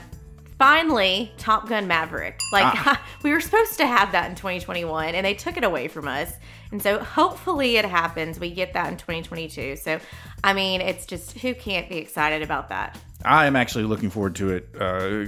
finally, 0.61 1.33
Top 1.38 1.67
Gun 1.71 1.88
Maverick. 1.88 2.38
Like, 2.52 2.67
Ah. 2.87 3.02
we 3.25 3.33
were 3.33 3.40
supposed 3.40 3.79
to 3.79 3.87
have 3.87 4.12
that 4.12 4.29
in 4.29 4.37
2021, 4.37 5.14
and 5.14 5.25
they 5.25 5.33
took 5.33 5.57
it 5.57 5.64
away 5.64 5.88
from 5.88 6.07
us. 6.07 6.31
And 6.71 6.83
so, 6.83 6.99
hopefully, 6.99 7.79
it 7.79 7.87
happens. 7.87 8.38
We 8.38 8.50
get 8.50 8.75
that 8.75 8.93
in 8.93 8.99
2022. 8.99 9.76
So, 9.76 9.99
I 10.45 10.52
mean, 10.52 10.83
it's 10.83 11.07
just 11.07 11.38
who 11.38 11.55
can't 11.55 11.88
be 11.88 11.97
excited 11.97 12.43
about 12.43 12.69
that? 12.69 12.99
I 13.25 13.47
am 13.47 13.57
actually 13.57 13.85
looking 13.85 14.11
forward 14.11 14.35
to 14.37 14.50
it. 14.50 14.69
Uh, 14.79 15.26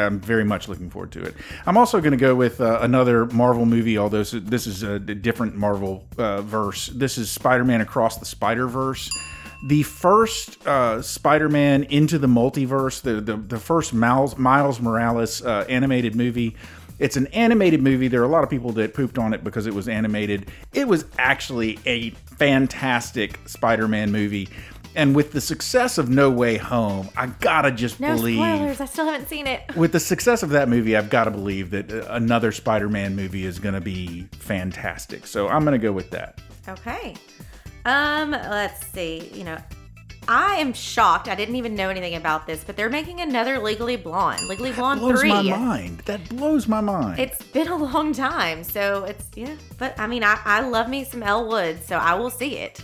I'm 0.00 0.18
very 0.18 0.44
much 0.44 0.66
looking 0.68 0.88
forward 0.90 1.12
to 1.12 1.22
it. 1.24 1.34
I'm 1.66 1.76
also 1.76 2.00
going 2.00 2.12
to 2.12 2.18
go 2.18 2.34
with 2.34 2.60
uh, 2.60 2.78
another 2.80 3.26
Marvel 3.26 3.66
movie, 3.66 3.98
although 3.98 4.24
this 4.24 4.66
is 4.66 4.82
a 4.82 4.98
different 4.98 5.56
Marvel 5.56 6.06
uh, 6.18 6.40
verse. 6.42 6.86
This 6.88 7.18
is 7.18 7.30
Spider-Man 7.30 7.80
Across 7.82 8.16
the 8.18 8.26
Spider-Verse. 8.26 9.10
The 9.66 9.82
first 9.82 10.66
uh, 10.66 11.02
Spider-Man 11.02 11.84
into 11.84 12.18
the 12.18 12.26
multiverse, 12.26 13.02
the 13.02 13.20
the, 13.20 13.36
the 13.36 13.58
first 13.58 13.92
Miles, 13.92 14.38
Miles 14.38 14.80
Morales 14.80 15.42
uh, 15.44 15.66
animated 15.68 16.14
movie. 16.14 16.56
It's 16.98 17.16
an 17.16 17.26
animated 17.28 17.82
movie. 17.82 18.08
There 18.08 18.20
are 18.20 18.24
a 18.26 18.28
lot 18.28 18.44
of 18.44 18.50
people 18.50 18.72
that 18.72 18.92
pooped 18.94 19.18
on 19.18 19.32
it 19.32 19.42
because 19.42 19.66
it 19.66 19.72
was 19.74 19.88
animated. 19.88 20.50
It 20.74 20.86
was 20.86 21.04
actually 21.18 21.78
a 21.86 22.10
fantastic 22.10 23.38
Spider-Man 23.46 24.12
movie. 24.12 24.48
And 24.96 25.14
with 25.14 25.32
the 25.32 25.40
success 25.40 25.98
of 25.98 26.08
No 26.10 26.30
Way 26.30 26.56
Home, 26.56 27.08
I 27.16 27.26
gotta 27.28 27.70
just 27.70 28.00
No 28.00 28.16
believe. 28.16 28.36
spoilers. 28.36 28.80
I 28.80 28.86
still 28.86 29.06
haven't 29.06 29.28
seen 29.28 29.46
it. 29.46 29.62
With 29.76 29.92
the 29.92 30.00
success 30.00 30.42
of 30.42 30.50
that 30.50 30.68
movie, 30.68 30.96
I've 30.96 31.10
got 31.10 31.24
to 31.24 31.30
believe 31.30 31.70
that 31.70 31.92
uh, 31.92 32.06
another 32.10 32.50
Spider-Man 32.50 33.14
movie 33.14 33.46
is 33.46 33.58
going 33.58 33.74
to 33.74 33.80
be 33.80 34.26
fantastic. 34.32 35.26
So 35.26 35.48
I'm 35.48 35.64
going 35.64 35.78
to 35.80 35.82
go 35.82 35.92
with 35.92 36.10
that. 36.10 36.40
Okay. 36.68 37.14
Um, 37.84 38.30
let's 38.30 38.86
see. 38.88 39.30
You 39.32 39.44
know, 39.44 39.58
I 40.28 40.56
am 40.56 40.72
shocked. 40.72 41.28
I 41.28 41.34
didn't 41.34 41.56
even 41.56 41.74
know 41.74 41.88
anything 41.88 42.14
about 42.14 42.46
this, 42.46 42.62
but 42.62 42.76
they're 42.76 42.90
making 42.90 43.20
another 43.20 43.58
Legally 43.58 43.96
Blonde. 43.96 44.46
Legally 44.46 44.72
Blonde 44.72 45.00
blows 45.00 45.20
3. 45.20 45.28
my 45.28 45.42
mind. 45.42 45.98
That 46.00 46.28
blows 46.28 46.68
my 46.68 46.80
mind. 46.80 47.18
It's 47.18 47.42
been 47.42 47.68
a 47.68 47.76
long 47.76 48.12
time, 48.12 48.62
so 48.62 49.04
it's 49.04 49.28
yeah. 49.34 49.56
But 49.78 49.98
I 49.98 50.06
mean, 50.06 50.22
I, 50.22 50.38
I 50.44 50.60
love 50.60 50.88
me 50.88 51.04
some 51.04 51.22
Elle 51.22 51.48
Woods, 51.48 51.86
so 51.86 51.96
I 51.96 52.14
will 52.14 52.30
see 52.30 52.58
it. 52.58 52.80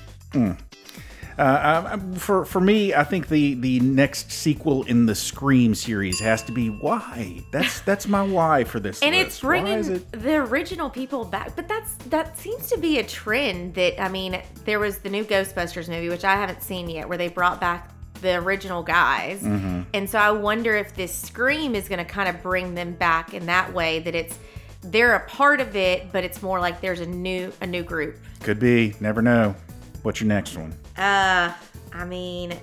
Uh, 1.39 1.91
um, 1.93 2.15
for 2.15 2.45
for 2.47 2.61
me, 2.61 2.95
I 2.95 3.05
think 3.05 3.29
the 3.29 3.55
the 3.55 3.81
next 3.81 4.33
sequel 4.33 4.85
in 4.85 5.05
the 5.07 5.15
Scream 5.15 5.75
series 5.75 6.19
has 6.21 6.43
to 6.45 6.53
be 6.53 6.69
why. 6.71 7.45
That's 7.53 7.81
that's 7.91 8.09
my 8.09 8.23
why 8.23 8.65
for 8.65 8.81
this. 8.81 9.03
And 9.03 9.15
list. 9.15 9.27
it's 9.27 9.41
bringing 9.41 9.85
it- 9.97 10.13
the 10.13 10.37
original 10.37 10.89
people 10.89 11.25
back, 11.25 11.55
but 11.55 11.69
that's 11.69 11.95
that 12.11 12.39
seems 12.39 12.69
to 12.71 12.79
be 12.79 12.99
a 12.99 13.05
trend. 13.05 13.75
That 13.75 14.01
I 14.03 14.09
mean, 14.09 14.41
there 14.65 14.79
was 14.79 14.99
the 14.99 15.11
new 15.11 15.25
Ghostbusters 15.25 15.89
movie, 15.89 16.09
which 16.09 16.25
I 16.25 16.35
haven't 16.37 16.63
seen 16.63 16.89
yet, 16.89 17.09
where 17.09 17.19
they 17.19 17.29
brought 17.29 17.61
back 17.61 17.91
the 18.23 18.37
original 18.37 18.83
guys, 18.83 19.43
Mm-hmm. 19.43 19.83
and 19.93 20.09
so 20.09 20.19
I 20.19 20.31
wonder 20.31 20.75
if 20.75 20.95
this 20.95 21.15
Scream 21.15 21.75
is 21.75 21.87
going 21.87 21.99
to 21.99 22.05
kind 22.11 22.31
of 22.31 22.43
bring 22.43 22.75
them 22.75 22.93
back 22.95 23.35
in 23.35 23.45
that 23.45 23.75
way. 23.75 23.99
That 23.99 24.15
it's 24.15 24.39
they're 24.81 25.17
a 25.17 25.27
part 25.29 25.61
of 25.61 25.77
it, 25.77 26.11
but 26.13 26.25
it's 26.25 26.41
more 26.43 26.59
like 26.61 26.81
there's 26.81 27.01
a 27.01 27.07
new 27.07 27.53
a 27.61 27.67
new 27.67 27.83
group. 27.83 28.17
Could 28.41 28.59
be. 28.59 28.95
Never 29.01 29.21
know. 29.21 29.55
What's 30.03 30.21
your 30.23 30.29
next 30.29 30.57
one? 30.57 30.73
Uh, 30.99 31.53
I 31.93 32.05
mean, 32.05 32.59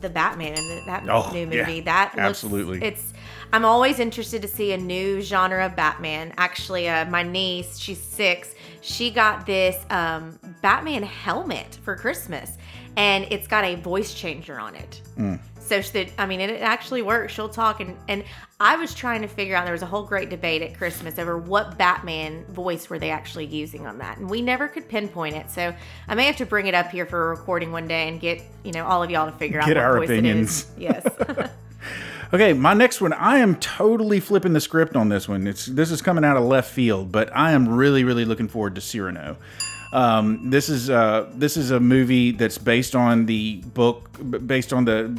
the 0.00 0.08
Batman 0.08 0.58
and 0.58 0.86
that 0.86 1.04
Oh, 1.08 1.30
new 1.32 1.40
yeah. 1.50 1.66
movie. 1.66 1.80
that 1.82 2.12
looks, 2.16 2.18
Absolutely. 2.18 2.82
It's. 2.82 3.12
I'm 3.52 3.64
always 3.64 3.98
interested 3.98 4.40
to 4.42 4.48
see 4.48 4.72
a 4.72 4.76
new 4.78 5.20
genre 5.20 5.66
of 5.66 5.74
Batman. 5.74 6.32
Actually, 6.38 6.88
uh, 6.88 7.04
my 7.06 7.24
niece, 7.24 7.78
she's 7.78 8.00
six. 8.00 8.54
She 8.80 9.10
got 9.10 9.44
this 9.44 9.76
um, 9.90 10.38
Batman 10.62 11.02
helmet 11.02 11.78
for 11.82 11.96
Christmas, 11.96 12.58
and 12.96 13.26
it's 13.30 13.48
got 13.48 13.64
a 13.64 13.74
voice 13.74 14.14
changer 14.14 14.60
on 14.60 14.76
it. 14.76 15.02
So 15.70 15.80
she, 15.80 16.08
I 16.18 16.26
mean, 16.26 16.40
it 16.40 16.60
actually 16.62 17.02
works. 17.02 17.32
She'll 17.32 17.48
talk, 17.48 17.78
and 17.78 17.96
and 18.08 18.24
I 18.58 18.74
was 18.74 18.92
trying 18.92 19.22
to 19.22 19.28
figure 19.28 19.54
out. 19.54 19.66
There 19.66 19.72
was 19.72 19.82
a 19.82 19.86
whole 19.86 20.02
great 20.02 20.28
debate 20.28 20.62
at 20.62 20.76
Christmas 20.76 21.16
over 21.16 21.38
what 21.38 21.78
Batman 21.78 22.44
voice 22.46 22.90
were 22.90 22.98
they 22.98 23.10
actually 23.10 23.46
using 23.46 23.86
on 23.86 23.98
that, 23.98 24.18
and 24.18 24.28
we 24.28 24.42
never 24.42 24.66
could 24.66 24.88
pinpoint 24.88 25.36
it. 25.36 25.48
So 25.48 25.72
I 26.08 26.14
may 26.16 26.26
have 26.26 26.38
to 26.38 26.44
bring 26.44 26.66
it 26.66 26.74
up 26.74 26.90
here 26.90 27.06
for 27.06 27.26
a 27.26 27.28
recording 27.28 27.70
one 27.70 27.86
day 27.86 28.08
and 28.08 28.20
get 28.20 28.42
you 28.64 28.72
know 28.72 28.84
all 28.84 29.04
of 29.04 29.12
y'all 29.12 29.30
to 29.30 29.38
figure 29.38 29.60
Get 29.60 29.76
out 29.76 29.76
what 29.76 29.76
our 29.76 29.98
voice 29.98 30.10
opinions. 30.10 30.66
it 30.76 30.82
is. 30.82 31.06
Yes. 31.16 31.50
Okay, 32.32 32.52
my 32.52 32.74
next 32.74 33.00
one. 33.00 33.12
I 33.12 33.38
am 33.38 33.56
totally 33.56 34.20
flipping 34.20 34.52
the 34.52 34.60
script 34.60 34.94
on 34.94 35.08
this 35.08 35.28
one. 35.28 35.48
It's 35.48 35.66
this 35.66 35.90
is 35.90 36.00
coming 36.00 36.24
out 36.24 36.36
of 36.36 36.44
left 36.44 36.70
field, 36.70 37.10
but 37.10 37.28
I 37.36 37.50
am 37.50 37.68
really, 37.68 38.04
really 38.04 38.24
looking 38.24 38.46
forward 38.46 38.76
to 38.76 38.80
Cyrano. 38.80 39.36
Um, 39.92 40.50
this 40.50 40.68
is 40.68 40.88
uh, 40.90 41.28
this 41.34 41.56
is 41.56 41.70
a 41.70 41.80
movie 41.80 42.30
that's 42.32 42.58
based 42.58 42.94
on 42.94 43.26
the 43.26 43.56
book, 43.74 44.08
based 44.46 44.72
on 44.72 44.84
the 44.84 45.18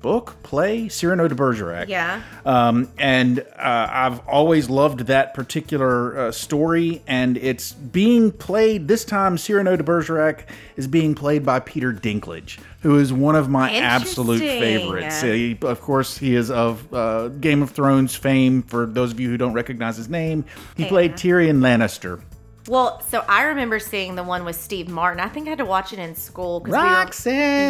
book 0.00 0.36
play 0.44 0.88
Cyrano 0.88 1.26
de 1.26 1.34
Bergerac. 1.34 1.88
yeah. 1.88 2.22
Um, 2.46 2.88
and 2.98 3.40
uh, 3.40 3.88
I've 3.90 4.20
always 4.28 4.70
loved 4.70 5.00
that 5.06 5.34
particular 5.34 6.16
uh, 6.16 6.32
story, 6.32 7.02
and 7.08 7.36
it's 7.36 7.72
being 7.72 8.30
played 8.30 8.86
this 8.86 9.04
time. 9.04 9.36
Cyrano 9.36 9.74
de 9.74 9.82
Bergerac 9.82 10.48
is 10.76 10.86
being 10.86 11.16
played 11.16 11.44
by 11.44 11.58
Peter 11.58 11.92
Dinklage, 11.92 12.60
who 12.82 12.96
is 13.00 13.12
one 13.12 13.34
of 13.34 13.48
my 13.48 13.72
absolute 13.82 14.38
favorites. 14.60 15.20
He- 15.20 15.58
of 15.62 15.80
course, 15.80 16.16
he 16.16 16.36
is 16.36 16.48
of 16.52 16.94
uh, 16.94 17.26
Game 17.28 17.60
of 17.62 17.70
Thrones 17.72 18.14
fame. 18.14 18.62
For 18.62 18.86
those 18.86 19.10
of 19.10 19.18
you 19.18 19.28
who 19.28 19.36
don't 19.36 19.52
recognize 19.54 19.96
his 19.96 20.08
name, 20.08 20.44
he 20.76 20.84
played 20.84 21.14
Tyrion 21.14 21.58
Lannister. 21.58 22.20
Well, 22.68 23.00
so 23.00 23.24
I 23.28 23.44
remember 23.44 23.78
seeing 23.78 24.14
the 24.14 24.22
one 24.22 24.44
with 24.44 24.56
Steve 24.56 24.88
Martin. 24.88 25.20
I 25.20 25.28
think 25.28 25.46
I 25.46 25.50
had 25.50 25.58
to 25.58 25.64
watch 25.64 25.92
it 25.92 25.98
in 25.98 26.14
school 26.14 26.60
because 26.60 26.74
we 26.74 26.78
were 26.78 26.84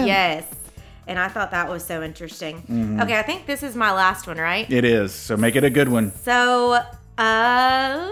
Yes. 0.06 0.46
And 1.06 1.18
I 1.18 1.28
thought 1.28 1.52
that 1.52 1.68
was 1.68 1.84
so 1.84 2.02
interesting. 2.02 2.62
Mm-hmm. 2.62 3.00
Okay, 3.00 3.18
I 3.18 3.22
think 3.22 3.46
this 3.46 3.62
is 3.62 3.74
my 3.74 3.92
last 3.92 4.26
one, 4.26 4.36
right? 4.36 4.70
It 4.70 4.84
is. 4.84 5.14
So 5.14 5.36
make 5.36 5.56
it 5.56 5.64
a 5.64 5.70
good 5.70 5.88
one. 5.88 6.12
So, 6.12 6.80
uh, 7.16 8.10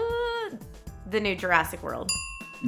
the 1.09 1.19
new 1.19 1.35
Jurassic 1.35 1.83
World. 1.83 2.09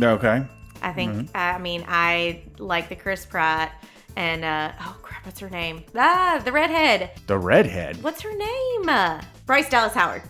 Okay. 0.01 0.45
I 0.81 0.93
think. 0.93 1.13
Mm-hmm. 1.13 1.37
I 1.37 1.57
mean, 1.57 1.83
I 1.87 2.43
like 2.59 2.89
the 2.89 2.95
Chris 2.95 3.25
Pratt 3.25 3.73
and 4.15 4.43
uh, 4.43 4.71
oh 4.81 4.97
crap, 5.01 5.25
what's 5.25 5.39
her 5.39 5.49
name? 5.49 5.83
Ah, 5.95 6.41
the 6.43 6.51
redhead. 6.51 7.11
The 7.27 7.37
redhead. 7.37 8.01
What's 8.03 8.21
her 8.21 8.35
name? 8.35 8.89
Uh, 8.89 9.21
Bryce 9.45 9.69
Dallas 9.69 9.93
Howard. 9.93 10.21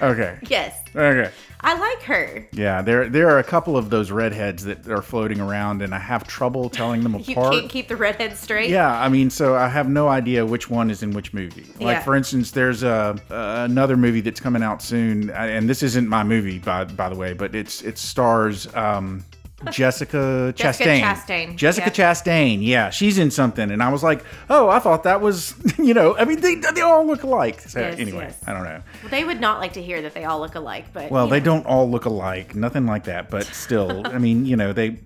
Okay. 0.00 0.38
Yes, 0.48 0.78
Okay. 0.94 1.30
I 1.62 1.78
like 1.78 2.02
her. 2.04 2.48
Yeah, 2.52 2.82
there 2.82 3.08
there 3.08 3.28
are 3.30 3.38
a 3.38 3.44
couple 3.44 3.76
of 3.76 3.90
those 3.90 4.10
redheads 4.10 4.64
that 4.64 4.88
are 4.88 5.02
floating 5.02 5.40
around, 5.40 5.82
and 5.82 5.94
I 5.94 5.98
have 5.98 6.26
trouble 6.26 6.70
telling 6.70 7.02
them 7.02 7.14
apart. 7.16 7.28
You 7.28 7.34
can't 7.60 7.70
keep 7.70 7.88
the 7.88 7.96
redheads 7.96 8.38
straight. 8.40 8.70
yeah, 8.70 8.98
I 9.00 9.08
mean, 9.08 9.28
so 9.30 9.54
I 9.56 9.68
have 9.68 9.88
no 9.88 10.08
idea 10.08 10.44
which 10.46 10.70
one 10.70 10.90
is 10.90 11.02
in 11.02 11.10
which 11.12 11.32
movie. 11.34 11.66
Like, 11.78 11.96
Yeah. 11.98 12.02
for 12.02 12.16
instance, 12.16 12.50
there's 12.52 12.82
a 12.82 13.16
uh, 13.30 13.66
another 13.68 13.96
movie 13.96 14.20
that's 14.22 14.40
coming 14.40 14.62
out 14.62 14.82
soon, 14.82 15.30
and 15.30 15.68
this 15.68 15.82
isn't 15.82 16.08
my 16.08 16.22
movie, 16.24 16.58
by 16.58 16.84
by 16.84 17.08
the 17.08 17.16
way, 17.16 17.34
but 17.34 17.54
it's 17.54 17.82
it 17.82 17.98
stars 17.98 18.66
um, 18.74 19.24
Jessica 19.70 20.52
Jessica 20.56 20.88
Chastain. 20.88 21.00
Chastain, 21.02 21.56
Jessica 21.56 21.86
yeah. 21.94 22.12
Chastain. 22.12 22.58
Yeah, 22.62 22.90
she's 22.90 23.18
in 23.18 23.30
something, 23.30 23.70
and 23.70 23.82
I 23.82 23.90
was 23.92 24.02
like, 24.02 24.24
oh, 24.48 24.68
I 24.68 24.78
thought 24.78 25.02
that 25.04 25.20
was, 25.20 25.54
you 25.78 25.94
know, 25.94 26.16
I 26.16 26.24
mean, 26.24 26.40
they, 26.40 26.54
they 26.56 26.80
all 26.80 27.06
look 27.06 27.22
alike. 27.22 27.60
So 27.62 27.80
Yes, 27.80 27.98
anyway, 27.98 28.24
yes. 28.24 28.38
I 28.46 28.52
don't 28.52 28.64
know. 28.64 28.82
Well, 29.02 29.10
they 29.10 29.24
would 29.24 29.40
not 29.40 29.58
like 29.60 29.74
to 29.74 29.82
hear 29.82 30.00
that 30.02 30.14
they 30.14 30.24
all 30.24 30.40
look 30.40 30.54
alike, 30.54 30.92
but 30.92 31.10
Well, 31.10 31.26
they 31.28 31.38
know. 31.40 31.44
don't 31.44 31.66
all 31.66 31.90
look 31.90 32.04
alike, 32.06 32.54
nothing 32.54 32.86
like 32.86 33.04
that, 33.04 33.30
but 33.30 33.44
still, 33.54 34.06
I 34.06 34.18
mean, 34.18 34.46
you 34.46 34.56
know, 34.56 34.72
they 34.72 34.98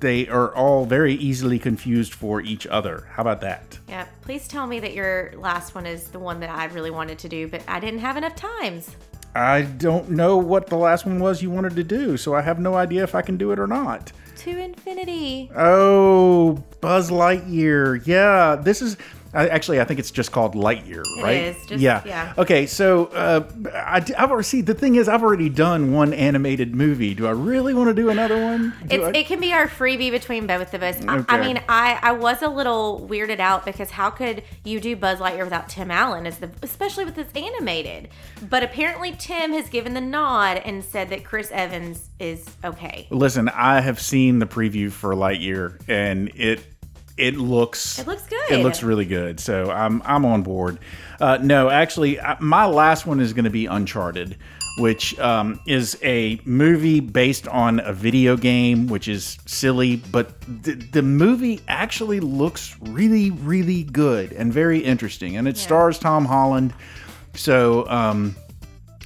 they 0.00 0.26
are 0.28 0.54
all 0.54 0.86
very 0.86 1.14
easily 1.14 1.58
confused 1.58 2.14
for 2.14 2.40
each 2.40 2.66
other. 2.68 3.06
How 3.12 3.22
about 3.22 3.40
that? 3.42 3.78
Yeah, 3.88 4.06
please 4.22 4.48
tell 4.48 4.66
me 4.66 4.80
that 4.80 4.94
your 4.94 5.32
last 5.36 5.74
one 5.74 5.84
is 5.86 6.04
the 6.04 6.18
one 6.18 6.40
that 6.40 6.50
I 6.50 6.66
really 6.66 6.90
wanted 6.90 7.18
to 7.20 7.28
do, 7.28 7.48
but 7.48 7.62
I 7.68 7.80
didn't 7.80 8.00
have 8.00 8.16
enough 8.16 8.34
times. 8.36 8.96
I 9.34 9.62
don't 9.62 10.10
know 10.10 10.36
what 10.38 10.66
the 10.66 10.76
last 10.76 11.06
one 11.06 11.20
was 11.20 11.42
you 11.42 11.50
wanted 11.50 11.76
to 11.76 11.84
do, 11.84 12.16
so 12.16 12.34
I 12.34 12.42
have 12.42 12.58
no 12.58 12.74
idea 12.74 13.04
if 13.04 13.14
I 13.14 13.22
can 13.22 13.36
do 13.36 13.52
it 13.52 13.58
or 13.58 13.66
not. 13.66 14.12
To 14.38 14.50
infinity. 14.50 15.50
Oh, 15.54 16.64
Buzz 16.80 17.10
Lightyear. 17.10 18.04
Yeah, 18.06 18.56
this 18.56 18.82
is 18.82 18.96
I, 19.32 19.48
actually 19.48 19.80
I 19.80 19.84
think 19.84 20.00
it's 20.00 20.10
just 20.10 20.32
called 20.32 20.54
Lightyear, 20.54 21.02
right? 21.22 21.42
is, 21.42 21.66
just- 21.66 21.82
yeah. 21.82 22.02
yeah. 22.04 22.34
Okay, 22.36 22.66
so 22.66 23.06
uh, 23.06 23.48
I, 23.74 24.00
have 24.16 24.30
already 24.30 24.44
see 24.44 24.60
the 24.60 24.74
thing 24.74 24.96
is 24.96 25.08
I've 25.08 25.22
already 25.22 25.48
done 25.48 25.92
one 25.92 26.12
animated 26.12 26.74
movie. 26.74 27.14
Do 27.14 27.26
I 27.26 27.30
really 27.30 27.72
want 27.72 27.88
to 27.88 27.94
do 27.94 28.10
another 28.10 28.42
one? 28.42 28.74
Do 28.88 28.96
It's, 28.96 29.04
I- 29.04 29.20
it 29.20 29.26
can 29.26 29.40
be 29.40 29.52
our 29.52 29.68
freebie 29.68 30.10
between 30.10 30.46
both 30.46 30.74
of 30.74 30.82
us. 30.82 31.00
I, 31.06 31.24
I 31.28 31.40
mean, 31.40 31.60
I, 31.68 31.98
I 32.02 32.12
was 32.12 32.42
a 32.42 32.48
little 32.48 33.06
weirded 33.08 33.38
out 33.38 33.64
because 33.64 33.90
how 33.90 34.10
could 34.10 34.42
you 34.64 34.80
do 34.80 34.96
Buzz 34.96 35.18
Lightyear 35.18 35.44
without 35.44 35.68
Tim 35.68 35.90
Allen, 35.90 36.26
as 36.26 36.38
the, 36.38 36.50
especially 36.62 37.04
with 37.04 37.14
this 37.14 37.28
animated? 37.34 38.08
But 38.48 38.62
apparently, 38.62 39.14
Tim 39.18 39.52
has 39.52 39.68
given 39.68 39.94
the 39.94 40.00
nod 40.00 40.58
and 40.64 40.84
said 40.84 41.08
that 41.10 41.24
Chris 41.24 41.50
Evans 41.52 42.08
is 42.18 42.44
okay. 42.64 43.06
Listen, 43.10 43.48
I 43.48 43.80
have 43.80 44.00
seen 44.00 44.38
the 44.38 44.46
preview 44.46 44.90
for 44.90 45.14
Lightyear, 45.14 45.80
and 45.88 46.30
it 46.34 46.60
it 47.16 47.36
looks 47.36 47.98
It 47.98 48.06
looks 48.06 48.26
good. 48.26 48.50
It 48.50 48.62
looks 48.62 48.82
really 48.82 49.04
good. 49.04 49.40
So 49.40 49.70
I'm 49.70 50.02
I'm 50.04 50.24
on 50.24 50.42
board. 50.42 50.78
Uh, 51.20 51.38
no, 51.42 51.68
actually, 51.68 52.20
I- 52.20 52.38
my 52.40 52.64
last 52.66 53.06
one 53.06 53.20
is 53.20 53.32
going 53.32 53.44
to 53.44 53.50
be 53.50 53.66
Uncharted, 53.66 54.36
which 54.78 55.18
um, 55.20 55.60
is 55.66 55.98
a 56.02 56.40
movie 56.44 57.00
based 57.00 57.46
on 57.48 57.80
a 57.80 57.92
video 57.92 58.36
game, 58.38 58.86
which 58.86 59.06
is 59.08 59.36
silly, 59.44 59.96
but 59.96 60.40
the, 60.62 60.74
the 60.92 61.02
movie 61.02 61.60
actually 61.68 62.20
looks 62.20 62.74
really 62.80 63.30
really 63.30 63.82
good 63.84 64.32
and 64.32 64.52
very 64.52 64.78
interesting, 64.78 65.36
and 65.36 65.46
it 65.46 65.56
stars 65.58 65.98
Tom 65.98 66.24
Holland. 66.24 66.72
So 67.34 67.86
um, 67.88 68.34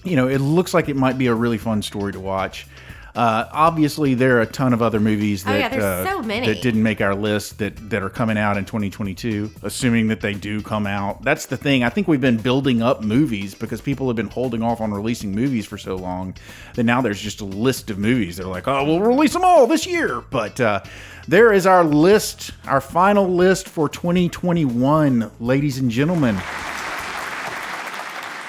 you 0.05 0.17
know, 0.17 0.29
it 0.29 0.39
looks 0.39 0.73
like 0.75 0.89
it 0.89 0.97
might 0.97 1.19
be 1.19 1.27
a 1.27 1.35
really 1.35 1.59
fun 1.59 1.83
story 1.83 2.13
to 2.13 2.21
watch. 2.21 2.67
Uh, 3.15 3.49
obviously, 3.53 4.15
there 4.15 4.39
are 4.39 4.41
a 4.41 4.47
ton 4.47 4.73
of 4.73 4.83
other 4.83 4.99
movies 4.99 5.45
Oh, 5.47 5.53
that 5.53 5.73
yeah, 5.73 5.79
uh, 5.79 6.05
so 6.05 6.23
that 6.47 6.63
didn't 6.63 6.83
make 6.83 7.01
our 7.01 7.15
list 7.15 7.59
that 7.59 7.91
that 7.91 8.03
are 8.03 8.11
coming 8.11 8.37
out 8.37 8.57
in 8.57 8.65
2022. 8.65 9.53
Assuming 9.63 10.09
that 10.09 10.21
they 10.21 10.35
do 10.35 10.61
come 10.61 10.85
out, 10.85 11.23
that's 11.23 11.47
the 11.47 11.57
thing. 11.57 11.85
I 11.85 11.91
think 11.91 12.09
we've 12.09 12.21
been 12.21 12.39
building 12.39 12.83
up 12.83 13.03
movies 13.05 13.55
because 13.55 13.81
people 13.81 14.09
have 14.09 14.17
been 14.17 14.31
holding 14.31 14.63
off 14.65 14.81
on 14.81 14.93
releasing 14.93 15.33
movies 15.33 15.65
for 15.65 15.79
so 15.79 15.95
long 15.95 16.35
that 16.75 16.83
now 16.83 17.01
there's 17.01 17.21
just 17.21 17.41
a 17.41 17.45
list 17.45 17.89
of 17.89 17.99
movies. 17.99 18.37
They're 18.37 18.47
like, 18.47 18.67
oh, 18.67 18.85
we'll 18.85 19.01
release 19.01 19.33
them 19.33 19.45
all 19.45 19.69
this 19.69 19.87
year. 19.87 20.21
But 20.21 20.61
uh, 20.61 20.83
there 21.29 21.53
is 21.53 21.67
our 21.69 21.85
list, 21.85 22.51
our 22.67 22.81
final 22.81 23.33
list 23.33 23.69
for 23.69 23.89
2021, 23.89 25.31
ladies 25.39 25.79
and 25.79 25.89
gentlemen. 25.89 26.35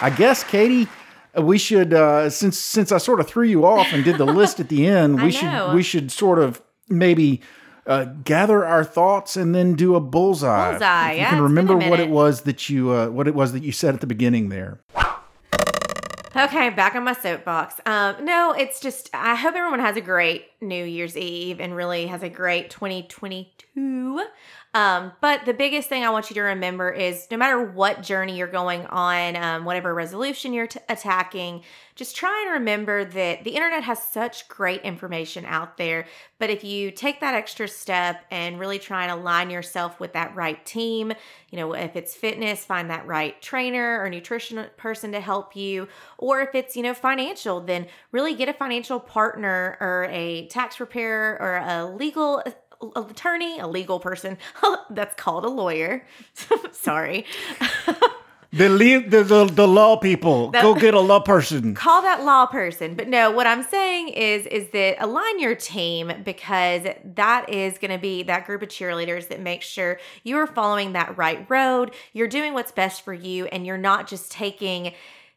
I 0.01 0.13
guess, 0.17 0.43
Katie, 0.43 0.87
we 1.41 1.57
should 1.57 1.93
uh, 1.93 2.29
since 2.29 2.57
since 2.57 2.91
I 2.91 2.97
sort 2.97 3.19
of 3.19 3.27
threw 3.27 3.45
you 3.45 3.65
off 3.65 3.91
and 3.91 4.03
did 4.03 4.17
the 4.17 4.25
list 4.25 4.59
at 4.59 4.69
the 4.69 4.85
end, 5.01 5.21
we 5.21 5.31
should 5.31 5.73
we 5.73 5.83
should 5.83 6.11
sort 6.11 6.39
of 6.39 6.61
maybe 6.89 7.41
uh, 7.87 8.05
gather 8.23 8.65
our 8.65 8.83
thoughts 8.83 9.35
and 9.35 9.53
then 9.53 9.73
do 9.73 9.95
a 9.95 9.99
bullseye. 9.99 10.71
Bullseye, 10.71 11.11
If 11.11 11.17
yeah, 11.17 11.23
you 11.23 11.29
can 11.29 11.29
been 11.29 11.39
a 11.39 11.43
remember 11.43 11.77
what 11.77 11.99
it 11.99 12.09
was 12.09 12.41
that 12.41 12.69
you 12.69 12.91
uh, 12.91 13.09
what 13.09 13.27
it 13.27 13.35
was 13.35 13.51
that 13.53 13.63
you 13.63 13.71
said 13.71 13.93
at 13.93 14.01
the 14.01 14.07
beginning 14.07 14.49
there. 14.49 14.79
Okay, 16.37 16.69
back 16.69 16.95
on 16.95 17.05
my 17.05 17.13
soapbox. 17.13 17.79
Um, 17.85 18.25
no, 18.25 18.51
it's 18.51 18.81
just 18.81 19.09
I 19.13 19.35
hope 19.35 19.55
everyone 19.55 19.79
has 19.79 19.95
a 19.95 20.01
great 20.01 20.47
New 20.59 20.83
Year's 20.83 21.15
Eve 21.15 21.61
and 21.61 21.73
really 21.73 22.07
has 22.07 22.23
a 22.23 22.29
great 22.29 22.69
2022. 22.69 24.25
Um, 24.75 25.13
but 25.21 25.45
the 25.45 25.53
biggest 25.53 25.87
thing 25.87 26.03
I 26.03 26.09
want 26.09 26.29
you 26.29 26.33
to 26.33 26.41
remember 26.41 26.89
is 26.89 27.27
no 27.31 27.37
matter 27.37 27.63
what 27.63 28.03
journey 28.03 28.37
you're 28.37 28.47
going 28.47 28.85
on, 28.87 29.37
um, 29.37 29.63
whatever 29.63 29.93
resolution 29.93 30.51
you're 30.51 30.67
t- 30.67 30.81
attacking, 30.89 31.63
just 31.95 32.13
try 32.13 32.43
and 32.45 32.59
remember 32.59 33.05
that 33.05 33.45
the 33.45 33.51
internet 33.51 33.83
has 33.83 34.03
such 34.03 34.49
great 34.49 34.81
information 34.81 35.45
out 35.45 35.77
there. 35.77 36.05
But 36.39 36.49
if 36.49 36.65
you 36.65 36.91
take 36.91 37.21
that 37.21 37.33
extra 37.33 37.69
step 37.69 38.25
and 38.29 38.59
really 38.59 38.77
try 38.77 39.03
and 39.03 39.17
align 39.17 39.49
yourself 39.49 40.01
with 40.01 40.11
that 40.11 40.35
right 40.35 40.63
team, 40.65 41.13
you 41.51 41.57
know, 41.57 41.71
if 41.71 41.95
it's 41.95 42.13
fitness, 42.13 42.65
find 42.65 42.89
that 42.89 43.07
right 43.07 43.41
trainer 43.41 44.01
or 44.01 44.09
nutrition 44.09 44.65
person 44.75 45.13
to 45.13 45.21
help 45.21 45.55
you. 45.55 45.87
Or 46.17 46.41
if 46.41 46.53
it's, 46.53 46.75
you 46.75 46.83
know, 46.83 46.93
financial, 46.93 47.61
then 47.61 47.87
really 48.11 48.35
get 48.35 48.49
a 48.49 48.53
financial 48.53 48.99
partner 48.99 49.77
or 49.79 50.09
a 50.11 50.47
tax 50.47 50.75
preparer 50.75 51.37
or 51.39 51.55
a 51.65 51.85
legal 51.85 52.43
attorney, 52.95 53.59
a 53.59 53.67
legal 53.67 53.99
person. 53.99 54.37
That's 54.89 55.15
called 55.15 55.45
a 55.45 55.49
lawyer. 55.49 56.05
Sorry. 56.71 57.25
The, 58.57 58.69
the, 59.09 59.21
the 59.21 59.45
the 59.45 59.67
law 59.67 59.97
people 59.97 60.51
That- 60.51 60.61
go 60.63 60.75
get 60.75 60.93
a 60.93 60.99
law 61.01 61.19
person. 61.19 61.73
Call 61.75 62.01
that 62.03 62.23
law 62.23 62.45
person. 62.45 62.95
But 62.95 63.09
no, 63.09 63.29
what 63.29 63.45
I'm 63.47 63.63
saying 63.63 64.09
is 64.09 64.45
is 64.45 64.69
that 64.69 64.95
align 65.03 65.41
your 65.41 65.55
team 65.55 66.13
because 66.23 66.83
that 67.15 67.49
is 67.49 67.77
going 67.77 67.91
to 67.91 67.97
be 67.97 68.23
that 68.23 68.45
group 68.45 68.61
of 68.61 68.69
cheerleaders 68.69 69.27
that 69.27 69.41
make 69.41 69.61
sure 69.61 69.99
you 70.23 70.37
are 70.37 70.47
following 70.47 70.93
that 70.93 71.17
right 71.17 71.45
road, 71.49 71.93
you're 72.13 72.29
doing 72.29 72.53
what's 72.53 72.71
best 72.71 73.01
for 73.01 73.13
you 73.13 73.45
and 73.47 73.65
you're 73.65 73.77
not 73.77 74.07
just 74.07 74.31
taking 74.31 74.93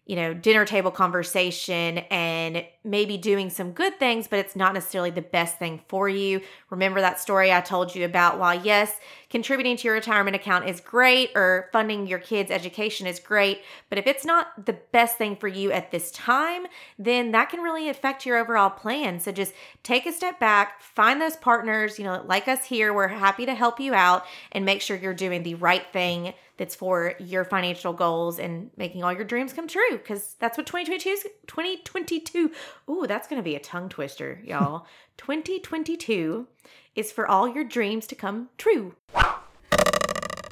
you 0.08 0.16
know, 0.16 0.32
dinner 0.32 0.64
table 0.64 0.90
conversation 0.90 1.98
and 2.10 2.64
maybe 2.82 3.18
doing 3.18 3.50
some 3.50 3.72
good 3.72 3.98
things, 3.98 4.26
but 4.26 4.38
it's 4.38 4.56
not 4.56 4.72
necessarily 4.72 5.10
the 5.10 5.20
best 5.20 5.58
thing 5.58 5.82
for 5.86 6.08
you. 6.08 6.40
Remember 6.70 6.98
that 7.02 7.20
story 7.20 7.52
I 7.52 7.60
told 7.60 7.94
you 7.94 8.06
about? 8.06 8.38
While, 8.38 8.58
yes, 8.58 8.98
contributing 9.28 9.76
to 9.76 9.84
your 9.84 9.92
retirement 9.92 10.34
account 10.34 10.66
is 10.66 10.80
great 10.80 11.30
or 11.34 11.68
funding 11.74 12.06
your 12.06 12.20
kids' 12.20 12.50
education 12.50 13.06
is 13.06 13.20
great, 13.20 13.60
but 13.90 13.98
if 13.98 14.06
it's 14.06 14.24
not 14.24 14.64
the 14.64 14.78
best 14.92 15.18
thing 15.18 15.36
for 15.36 15.46
you 15.46 15.72
at 15.72 15.90
this 15.90 16.10
time, 16.10 16.66
then 16.98 17.32
that 17.32 17.50
can 17.50 17.60
really 17.60 17.90
affect 17.90 18.24
your 18.24 18.38
overall 18.38 18.70
plan. 18.70 19.20
So 19.20 19.30
just 19.30 19.52
take 19.82 20.06
a 20.06 20.12
step 20.12 20.40
back, 20.40 20.80
find 20.80 21.20
those 21.20 21.36
partners, 21.36 21.98
you 21.98 22.06
know, 22.06 22.24
like 22.24 22.48
us 22.48 22.64
here, 22.64 22.94
we're 22.94 23.08
happy 23.08 23.44
to 23.44 23.54
help 23.54 23.78
you 23.78 23.92
out 23.92 24.24
and 24.52 24.64
make 24.64 24.80
sure 24.80 24.96
you're 24.96 25.12
doing 25.12 25.42
the 25.42 25.56
right 25.56 25.84
thing 25.92 26.32
that's 26.58 26.74
for 26.74 27.14
your 27.18 27.44
financial 27.44 27.92
goals 27.92 28.38
and 28.38 28.70
making 28.76 29.02
all 29.02 29.12
your 29.12 29.24
dreams 29.24 29.52
come 29.52 29.66
true 29.68 29.92
because 29.92 30.34
that's 30.38 30.58
what 30.58 30.66
2022 30.66 31.08
is 31.08 31.22
2022 31.46 32.52
ooh 32.90 33.06
that's 33.06 33.26
gonna 33.28 33.42
be 33.42 33.54
a 33.56 33.60
tongue 33.60 33.88
twister 33.88 34.40
y'all 34.44 34.86
2022 35.16 36.46
is 36.94 37.10
for 37.12 37.26
all 37.26 37.48
your 37.48 37.64
dreams 37.64 38.06
to 38.06 38.14
come 38.14 38.48
true 38.58 38.94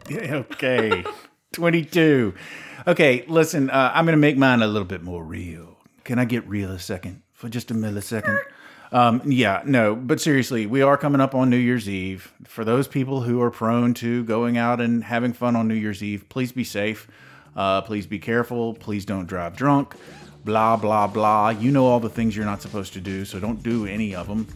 Yeah, 0.08 0.36
okay. 0.52 1.04
22. 1.52 2.34
Okay, 2.86 3.24
listen, 3.26 3.70
uh, 3.70 3.90
I'm 3.94 4.04
going 4.04 4.12
to 4.12 4.20
make 4.20 4.36
mine 4.36 4.62
a 4.62 4.66
little 4.66 4.86
bit 4.86 5.02
more 5.02 5.24
real. 5.24 5.78
Can 6.04 6.18
I 6.18 6.24
get 6.24 6.46
real 6.46 6.70
a 6.70 6.78
second? 6.78 7.22
For 7.32 7.48
just 7.48 7.70
a 7.70 7.74
millisecond? 7.74 8.38
Um, 8.92 9.20
yeah, 9.24 9.62
no, 9.64 9.96
but 9.96 10.20
seriously, 10.20 10.66
we 10.66 10.82
are 10.82 10.96
coming 10.96 11.20
up 11.20 11.34
on 11.34 11.50
New 11.50 11.56
Year's 11.56 11.88
Eve. 11.88 12.32
For 12.44 12.64
those 12.64 12.86
people 12.86 13.22
who 13.22 13.42
are 13.42 13.50
prone 13.50 13.94
to 13.94 14.24
going 14.24 14.56
out 14.56 14.80
and 14.80 15.04
having 15.04 15.32
fun 15.32 15.56
on 15.56 15.68
New 15.68 15.74
Year's 15.74 16.02
Eve, 16.02 16.28
please 16.28 16.52
be 16.52 16.64
safe. 16.64 17.08
Uh, 17.56 17.80
please 17.80 18.06
be 18.06 18.18
careful. 18.18 18.74
Please 18.74 19.04
don't 19.04 19.26
drive 19.26 19.56
drunk. 19.56 19.94
Blah, 20.44 20.76
blah, 20.76 21.06
blah. 21.08 21.50
You 21.50 21.72
know 21.72 21.86
all 21.86 21.98
the 21.98 22.08
things 22.08 22.36
you're 22.36 22.44
not 22.44 22.62
supposed 22.62 22.92
to 22.92 23.00
do, 23.00 23.24
so 23.24 23.40
don't 23.40 23.62
do 23.62 23.86
any 23.86 24.14
of 24.14 24.28
them. 24.28 24.46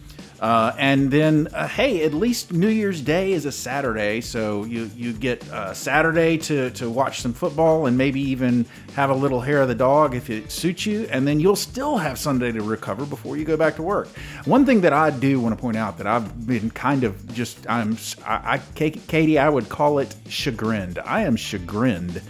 Uh, 0.40 0.72
and 0.79 1.11
then, 1.11 1.48
uh, 1.53 1.68
hey, 1.68 2.03
at 2.03 2.14
least 2.14 2.50
New 2.50 2.68
Year's 2.68 3.03
Day 3.03 3.33
is 3.33 3.44
a 3.44 3.53
Saturday, 3.53 4.22
so 4.22 4.64
you 4.64 4.90
you 4.96 5.12
get 5.12 5.46
uh, 5.50 5.74
Saturday 5.74 6.38
to 6.38 6.70
to 6.70 6.88
watch 6.88 7.20
some 7.20 7.35
football 7.35 7.85
and 7.85 7.98
maybe 7.98 8.22
even 8.22 8.64
have 8.94 9.11
a 9.11 9.14
little 9.14 9.42
hair 9.42 9.61
of 9.61 9.68
the 9.68 9.74
dog 9.74 10.14
if 10.14 10.31
it 10.31 10.50
suits 10.50 10.87
you, 10.87 11.07
and 11.11 11.29
then 11.29 11.40
you'll 11.40 11.57
still 11.57 11.98
have 11.98 12.18
Sunday 12.18 12.53
to 12.53 12.62
recover 12.62 13.05
before 13.05 13.37
you 13.37 13.44
go 13.44 13.59
back 13.59 13.76
to 13.76 13.83
work. 13.83 14.09
One 14.46 14.64
thing 14.64 14.81
that 14.81 14.94
I 14.94 15.11
do 15.11 15.38
want 15.40 15.55
to 15.55 15.61
point 15.61 15.76
out 15.76 15.98
that 15.98 16.07
I've 16.07 16.46
been 16.46 16.70
kind 16.70 17.05
of 17.05 17.35
just 17.35 17.68
I'm 17.68 17.98
I, 18.24 18.55
I 18.55 18.59
Katie 18.74 19.38
I 19.38 19.50
would 19.50 19.68
call 19.68 19.98
it 19.98 20.14
chagrined. 20.31 20.98
I 21.00 21.24
am 21.24 21.37
chagrined. 21.37 22.22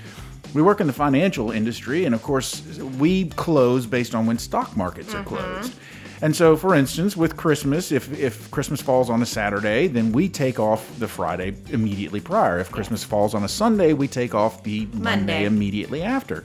We 0.53 0.62
work 0.62 0.81
in 0.81 0.88
the 0.88 0.92
financial 0.92 1.53
industry, 1.53 2.07
and 2.07 2.14
of 2.14 2.25
course, 2.25 2.62
we 2.99 3.27
close 3.29 3.87
based 3.87 4.16
on 4.16 4.27
when 4.27 4.37
stock 4.37 4.77
markets 4.77 5.14
are 5.14 5.23
closed. 5.23 5.75
And 6.22 6.37
so, 6.37 6.56
for 6.56 6.74
instance, 6.74 7.16
with 7.16 7.37
Christmas, 7.37 7.92
if, 7.92 8.12
if 8.18 8.50
Christmas 8.50 8.83
falls 8.83 9.09
on 9.09 9.22
a 9.22 9.26
Saturday, 9.26 9.87
then 9.87 10.12
we 10.12 10.28
take 10.28 10.61
off 10.61 10.98
the 10.98 11.09
Friday 11.09 11.54
immediately 11.70 12.20
prior. 12.20 12.59
If 12.59 12.70
Christmas 12.70 13.02
falls 13.02 13.35
on 13.35 13.42
a 13.42 13.48
Sunday, 13.48 13.94
we 13.94 14.06
take 14.06 14.35
off 14.35 14.62
the 14.62 14.87
Monday, 14.87 15.02
Monday. 15.02 15.44
immediately 15.46 16.02
after. 16.02 16.44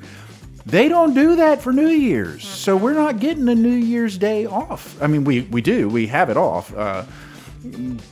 They 0.65 0.87
don't 0.87 1.13
do 1.13 1.35
that 1.35 1.61
for 1.61 1.73
New 1.73 1.89
Year's. 1.89 2.47
So 2.47 2.75
we're 2.75 2.93
not 2.93 3.19
getting 3.19 3.47
a 3.49 3.55
New 3.55 3.69
Year's 3.69 4.17
Day 4.17 4.45
off. 4.45 4.99
I 5.01 5.07
mean, 5.07 5.23
we, 5.23 5.41
we 5.41 5.61
do, 5.61 5.89
we 5.89 6.07
have 6.07 6.29
it 6.29 6.37
off. 6.37 6.75
Uh, 6.75 7.03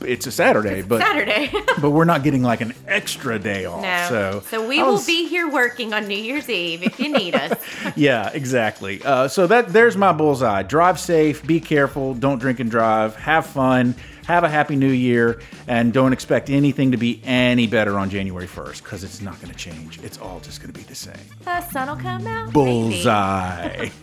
it's 0.00 0.26
a 0.26 0.32
Saturday, 0.32 0.82
but 0.82 1.00
saturday 1.00 1.50
but 1.80 1.90
we're 1.90 2.04
not 2.04 2.22
getting 2.22 2.42
like 2.42 2.60
an 2.60 2.74
extra 2.86 3.38
day 3.38 3.64
off. 3.64 3.82
no 3.82 4.42
So 4.48 4.66
we 4.66 4.80
I 4.80 4.84
will 4.84 5.04
be 5.04 5.28
here 5.28 5.48
working 5.48 5.92
on 5.92 6.06
new 6.06 6.16
year's 6.16 6.48
eve 6.48 6.82
if 6.82 6.98
you 6.98 7.12
need 7.12 7.34
us 7.34 7.58
yeah, 7.96 8.30
exactly. 8.32 9.02
Uh, 9.04 9.28
so 9.28 9.46
that 9.46 9.68
there's 9.68 9.96
my 9.96 10.12
bullseye. 10.12 10.62
Drive 10.62 10.98
safe, 11.00 11.46
be 11.46 11.60
careful, 11.60 12.14
don't 12.14 12.38
drink 12.38 12.60
and 12.60 12.70
drive, 12.70 13.16
have 13.16 13.46
fun, 13.46 13.94
have 14.26 14.44
a 14.44 14.48
happy 14.48 14.76
new 14.76 14.90
year, 14.90 15.40
and 15.66 15.92
don't 15.92 16.12
expect 16.12 16.50
anything 16.50 16.90
to 16.92 16.96
be 16.96 17.20
any 17.24 17.66
better 17.66 17.98
on 17.98 18.08
January 18.10 18.46
1st 18.46 18.82
because 18.82 19.04
it's 19.04 19.20
not 19.20 19.40
going 19.40 19.52
to 19.52 19.58
change. 19.58 20.02
It's 20.02 20.18
all 20.18 20.40
just 20.40 20.60
going 20.60 20.72
to 20.72 20.78
be 20.78 20.84
the 20.84 20.94
same. 20.94 21.14
the 21.44 21.60
sun 21.70 21.88
will 21.88 21.96
come 21.96 22.26
out. 22.26 22.52
Bullseye. 22.52 23.90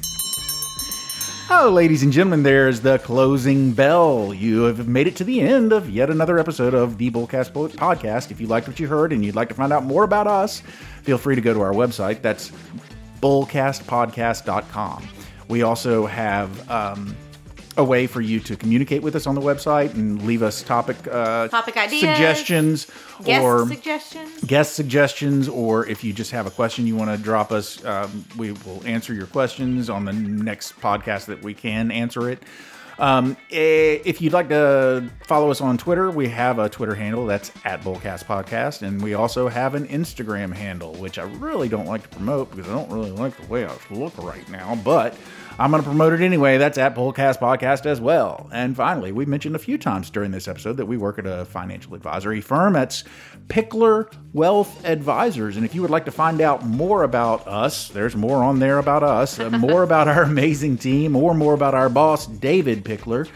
Oh, 1.54 1.70
ladies 1.70 2.02
and 2.02 2.14
gentlemen, 2.14 2.44
there's 2.44 2.80
the 2.80 2.98
closing 3.00 3.74
bell. 3.74 4.34
You 4.34 4.62
have 4.64 4.88
made 4.88 5.06
it 5.06 5.18
to 5.18 5.26
the 5.26 5.42
end 5.42 5.74
of 5.74 5.90
yet 5.90 6.10
another 6.10 6.40
episode 6.40 6.74
of 6.74 6.98
the 6.98 7.12
Bullcast 7.12 7.54
Po- 7.54 7.68
Podcast. 7.68 8.32
If 8.32 8.40
you 8.40 8.48
liked 8.48 8.70
what 8.70 8.80
you 8.80 8.88
heard 8.88 9.12
and 9.12 9.24
you'd 9.24 9.36
like 9.36 9.50
to 9.50 9.54
find 9.54 9.74
out 9.74 9.84
more 9.84 10.06
about 10.06 10.28
us, 10.28 10.62
feel 11.04 11.18
free 11.18 11.36
to 11.36 11.42
go 11.42 11.54
to 11.54 11.60
our 11.60 11.74
website. 11.74 12.22
That's 12.22 12.54
bullcastpodcast.com. 13.22 15.10
We 15.50 15.64
also 15.64 16.06
have 16.06 16.72
um, 16.72 17.18
a 17.78 17.84
way 17.84 18.06
for 18.06 18.20
you 18.20 18.40
to 18.42 18.56
communicate 18.56 19.02
with 19.02 19.16
us 19.16 19.26
on 19.26 19.36
the 19.36 19.42
website 19.42 19.94
and 19.94 20.22
leave 20.24 20.44
us 20.44 20.62
topic 20.62 20.98
uh, 21.10 21.48
Topic 21.48 21.78
ideas, 21.78 22.02
suggestions, 22.02 22.88
guest 23.24 23.44
or 23.44 23.68
suggestions 23.68 24.44
guest 24.44 24.76
suggestions, 24.76 25.48
or 25.48 25.88
if 25.88 26.04
you 26.04 26.12
just 26.12 26.32
have 26.32 26.46
a 26.46 26.52
question 26.52 26.86
you 26.86 26.96
want 26.96 27.10
to 27.10 27.18
drop 27.18 27.52
us, 27.52 27.84
um, 27.86 28.26
we 28.38 28.52
will 28.52 28.86
answer 28.86 29.14
your 29.14 29.28
questions 29.28 29.90
on 29.90 30.06
the 30.06 30.14
next 30.14 30.80
podcast 30.82 31.26
that 31.26 31.42
we 31.42 31.54
can 31.54 31.92
answer 31.92 32.30
it. 32.30 32.44
Um, 33.00 33.36
eh, 33.50 34.00
if 34.06 34.22
you'd 34.22 34.34
like 34.34 34.50
to 34.50 35.10
follow 35.24 35.50
us 35.50 35.60
on 35.60 35.78
Twitter, 35.78 36.12
we 36.12 36.28
have 36.30 36.60
a 36.60 36.70
Twitter 36.70 36.94
handle 36.94 37.26
that's 37.26 37.52
at 37.66 37.82
Bullcast 37.82 38.26
Podcast, 38.26 38.84
and 38.84 39.02
we 39.02 39.16
also 39.16 39.48
have 39.48 39.74
an 39.74 39.88
Instagram 39.88 40.54
handle, 40.54 40.94
which 40.96 41.18
I 41.18 41.24
really 41.24 41.68
don't 41.68 41.88
like 41.88 42.04
to 42.04 42.10
promote 42.10 42.52
because 42.52 42.70
I 42.70 42.74
don't 42.74 42.92
really 42.92 43.10
like 43.12 43.36
the 43.38 43.48
way 43.48 43.66
I 43.66 43.76
look 43.90 44.16
right 44.20 44.48
now, 44.50 44.76
but 44.84 45.16
I'm 45.60 45.72
going 45.72 45.84
to 45.84 45.88
promote 45.88 46.14
it 46.14 46.22
anyway. 46.22 46.58
That's 46.58 46.78
at 46.78 46.96
Bullcast 46.96 47.40
Podcast 47.40 47.86
as 47.86 48.02
well. 48.02 48.50
And 48.52 48.76
finally, 48.76 49.12
we've 49.12 49.28
mentioned 49.28 49.56
a 49.56 49.60
few 49.60 49.78
times 49.78 50.10
during 50.10 50.32
this 50.32 50.48
episode 50.48 50.78
that 50.78 50.86
we 50.86 50.98
work 50.98 51.20
at 51.20 51.26
a 51.26 51.46
financial 51.46 51.94
advisory 51.94 52.42
firm. 52.42 52.74
That's 52.74 53.04
Pickler 53.48 54.12
Wealth 54.34 54.84
Advisors. 54.86 55.58
And 55.58 55.66
if 55.66 55.76
you 55.76 55.82
would 55.82 55.92
like 55.92 56.06
to 56.06 56.12
find 56.12 56.42
out 56.42 56.66
more 56.66 57.04
about 57.04 57.48
us, 57.48 57.90
there's 57.90 58.16
more 58.16 58.44
on 58.44 58.60
there 58.60 58.80
about 58.80 59.04
us, 59.04 59.40
uh, 59.40 59.50
more 59.50 59.84
about 59.84 60.08
our 60.08 60.24
amazing 60.32 60.78
team, 60.78 61.16
or 61.16 61.34
more 61.34 61.54
about 61.54 61.76
our 61.76 61.90
boss, 61.90 62.26
David 62.28 62.84
Pickler. 62.84 63.30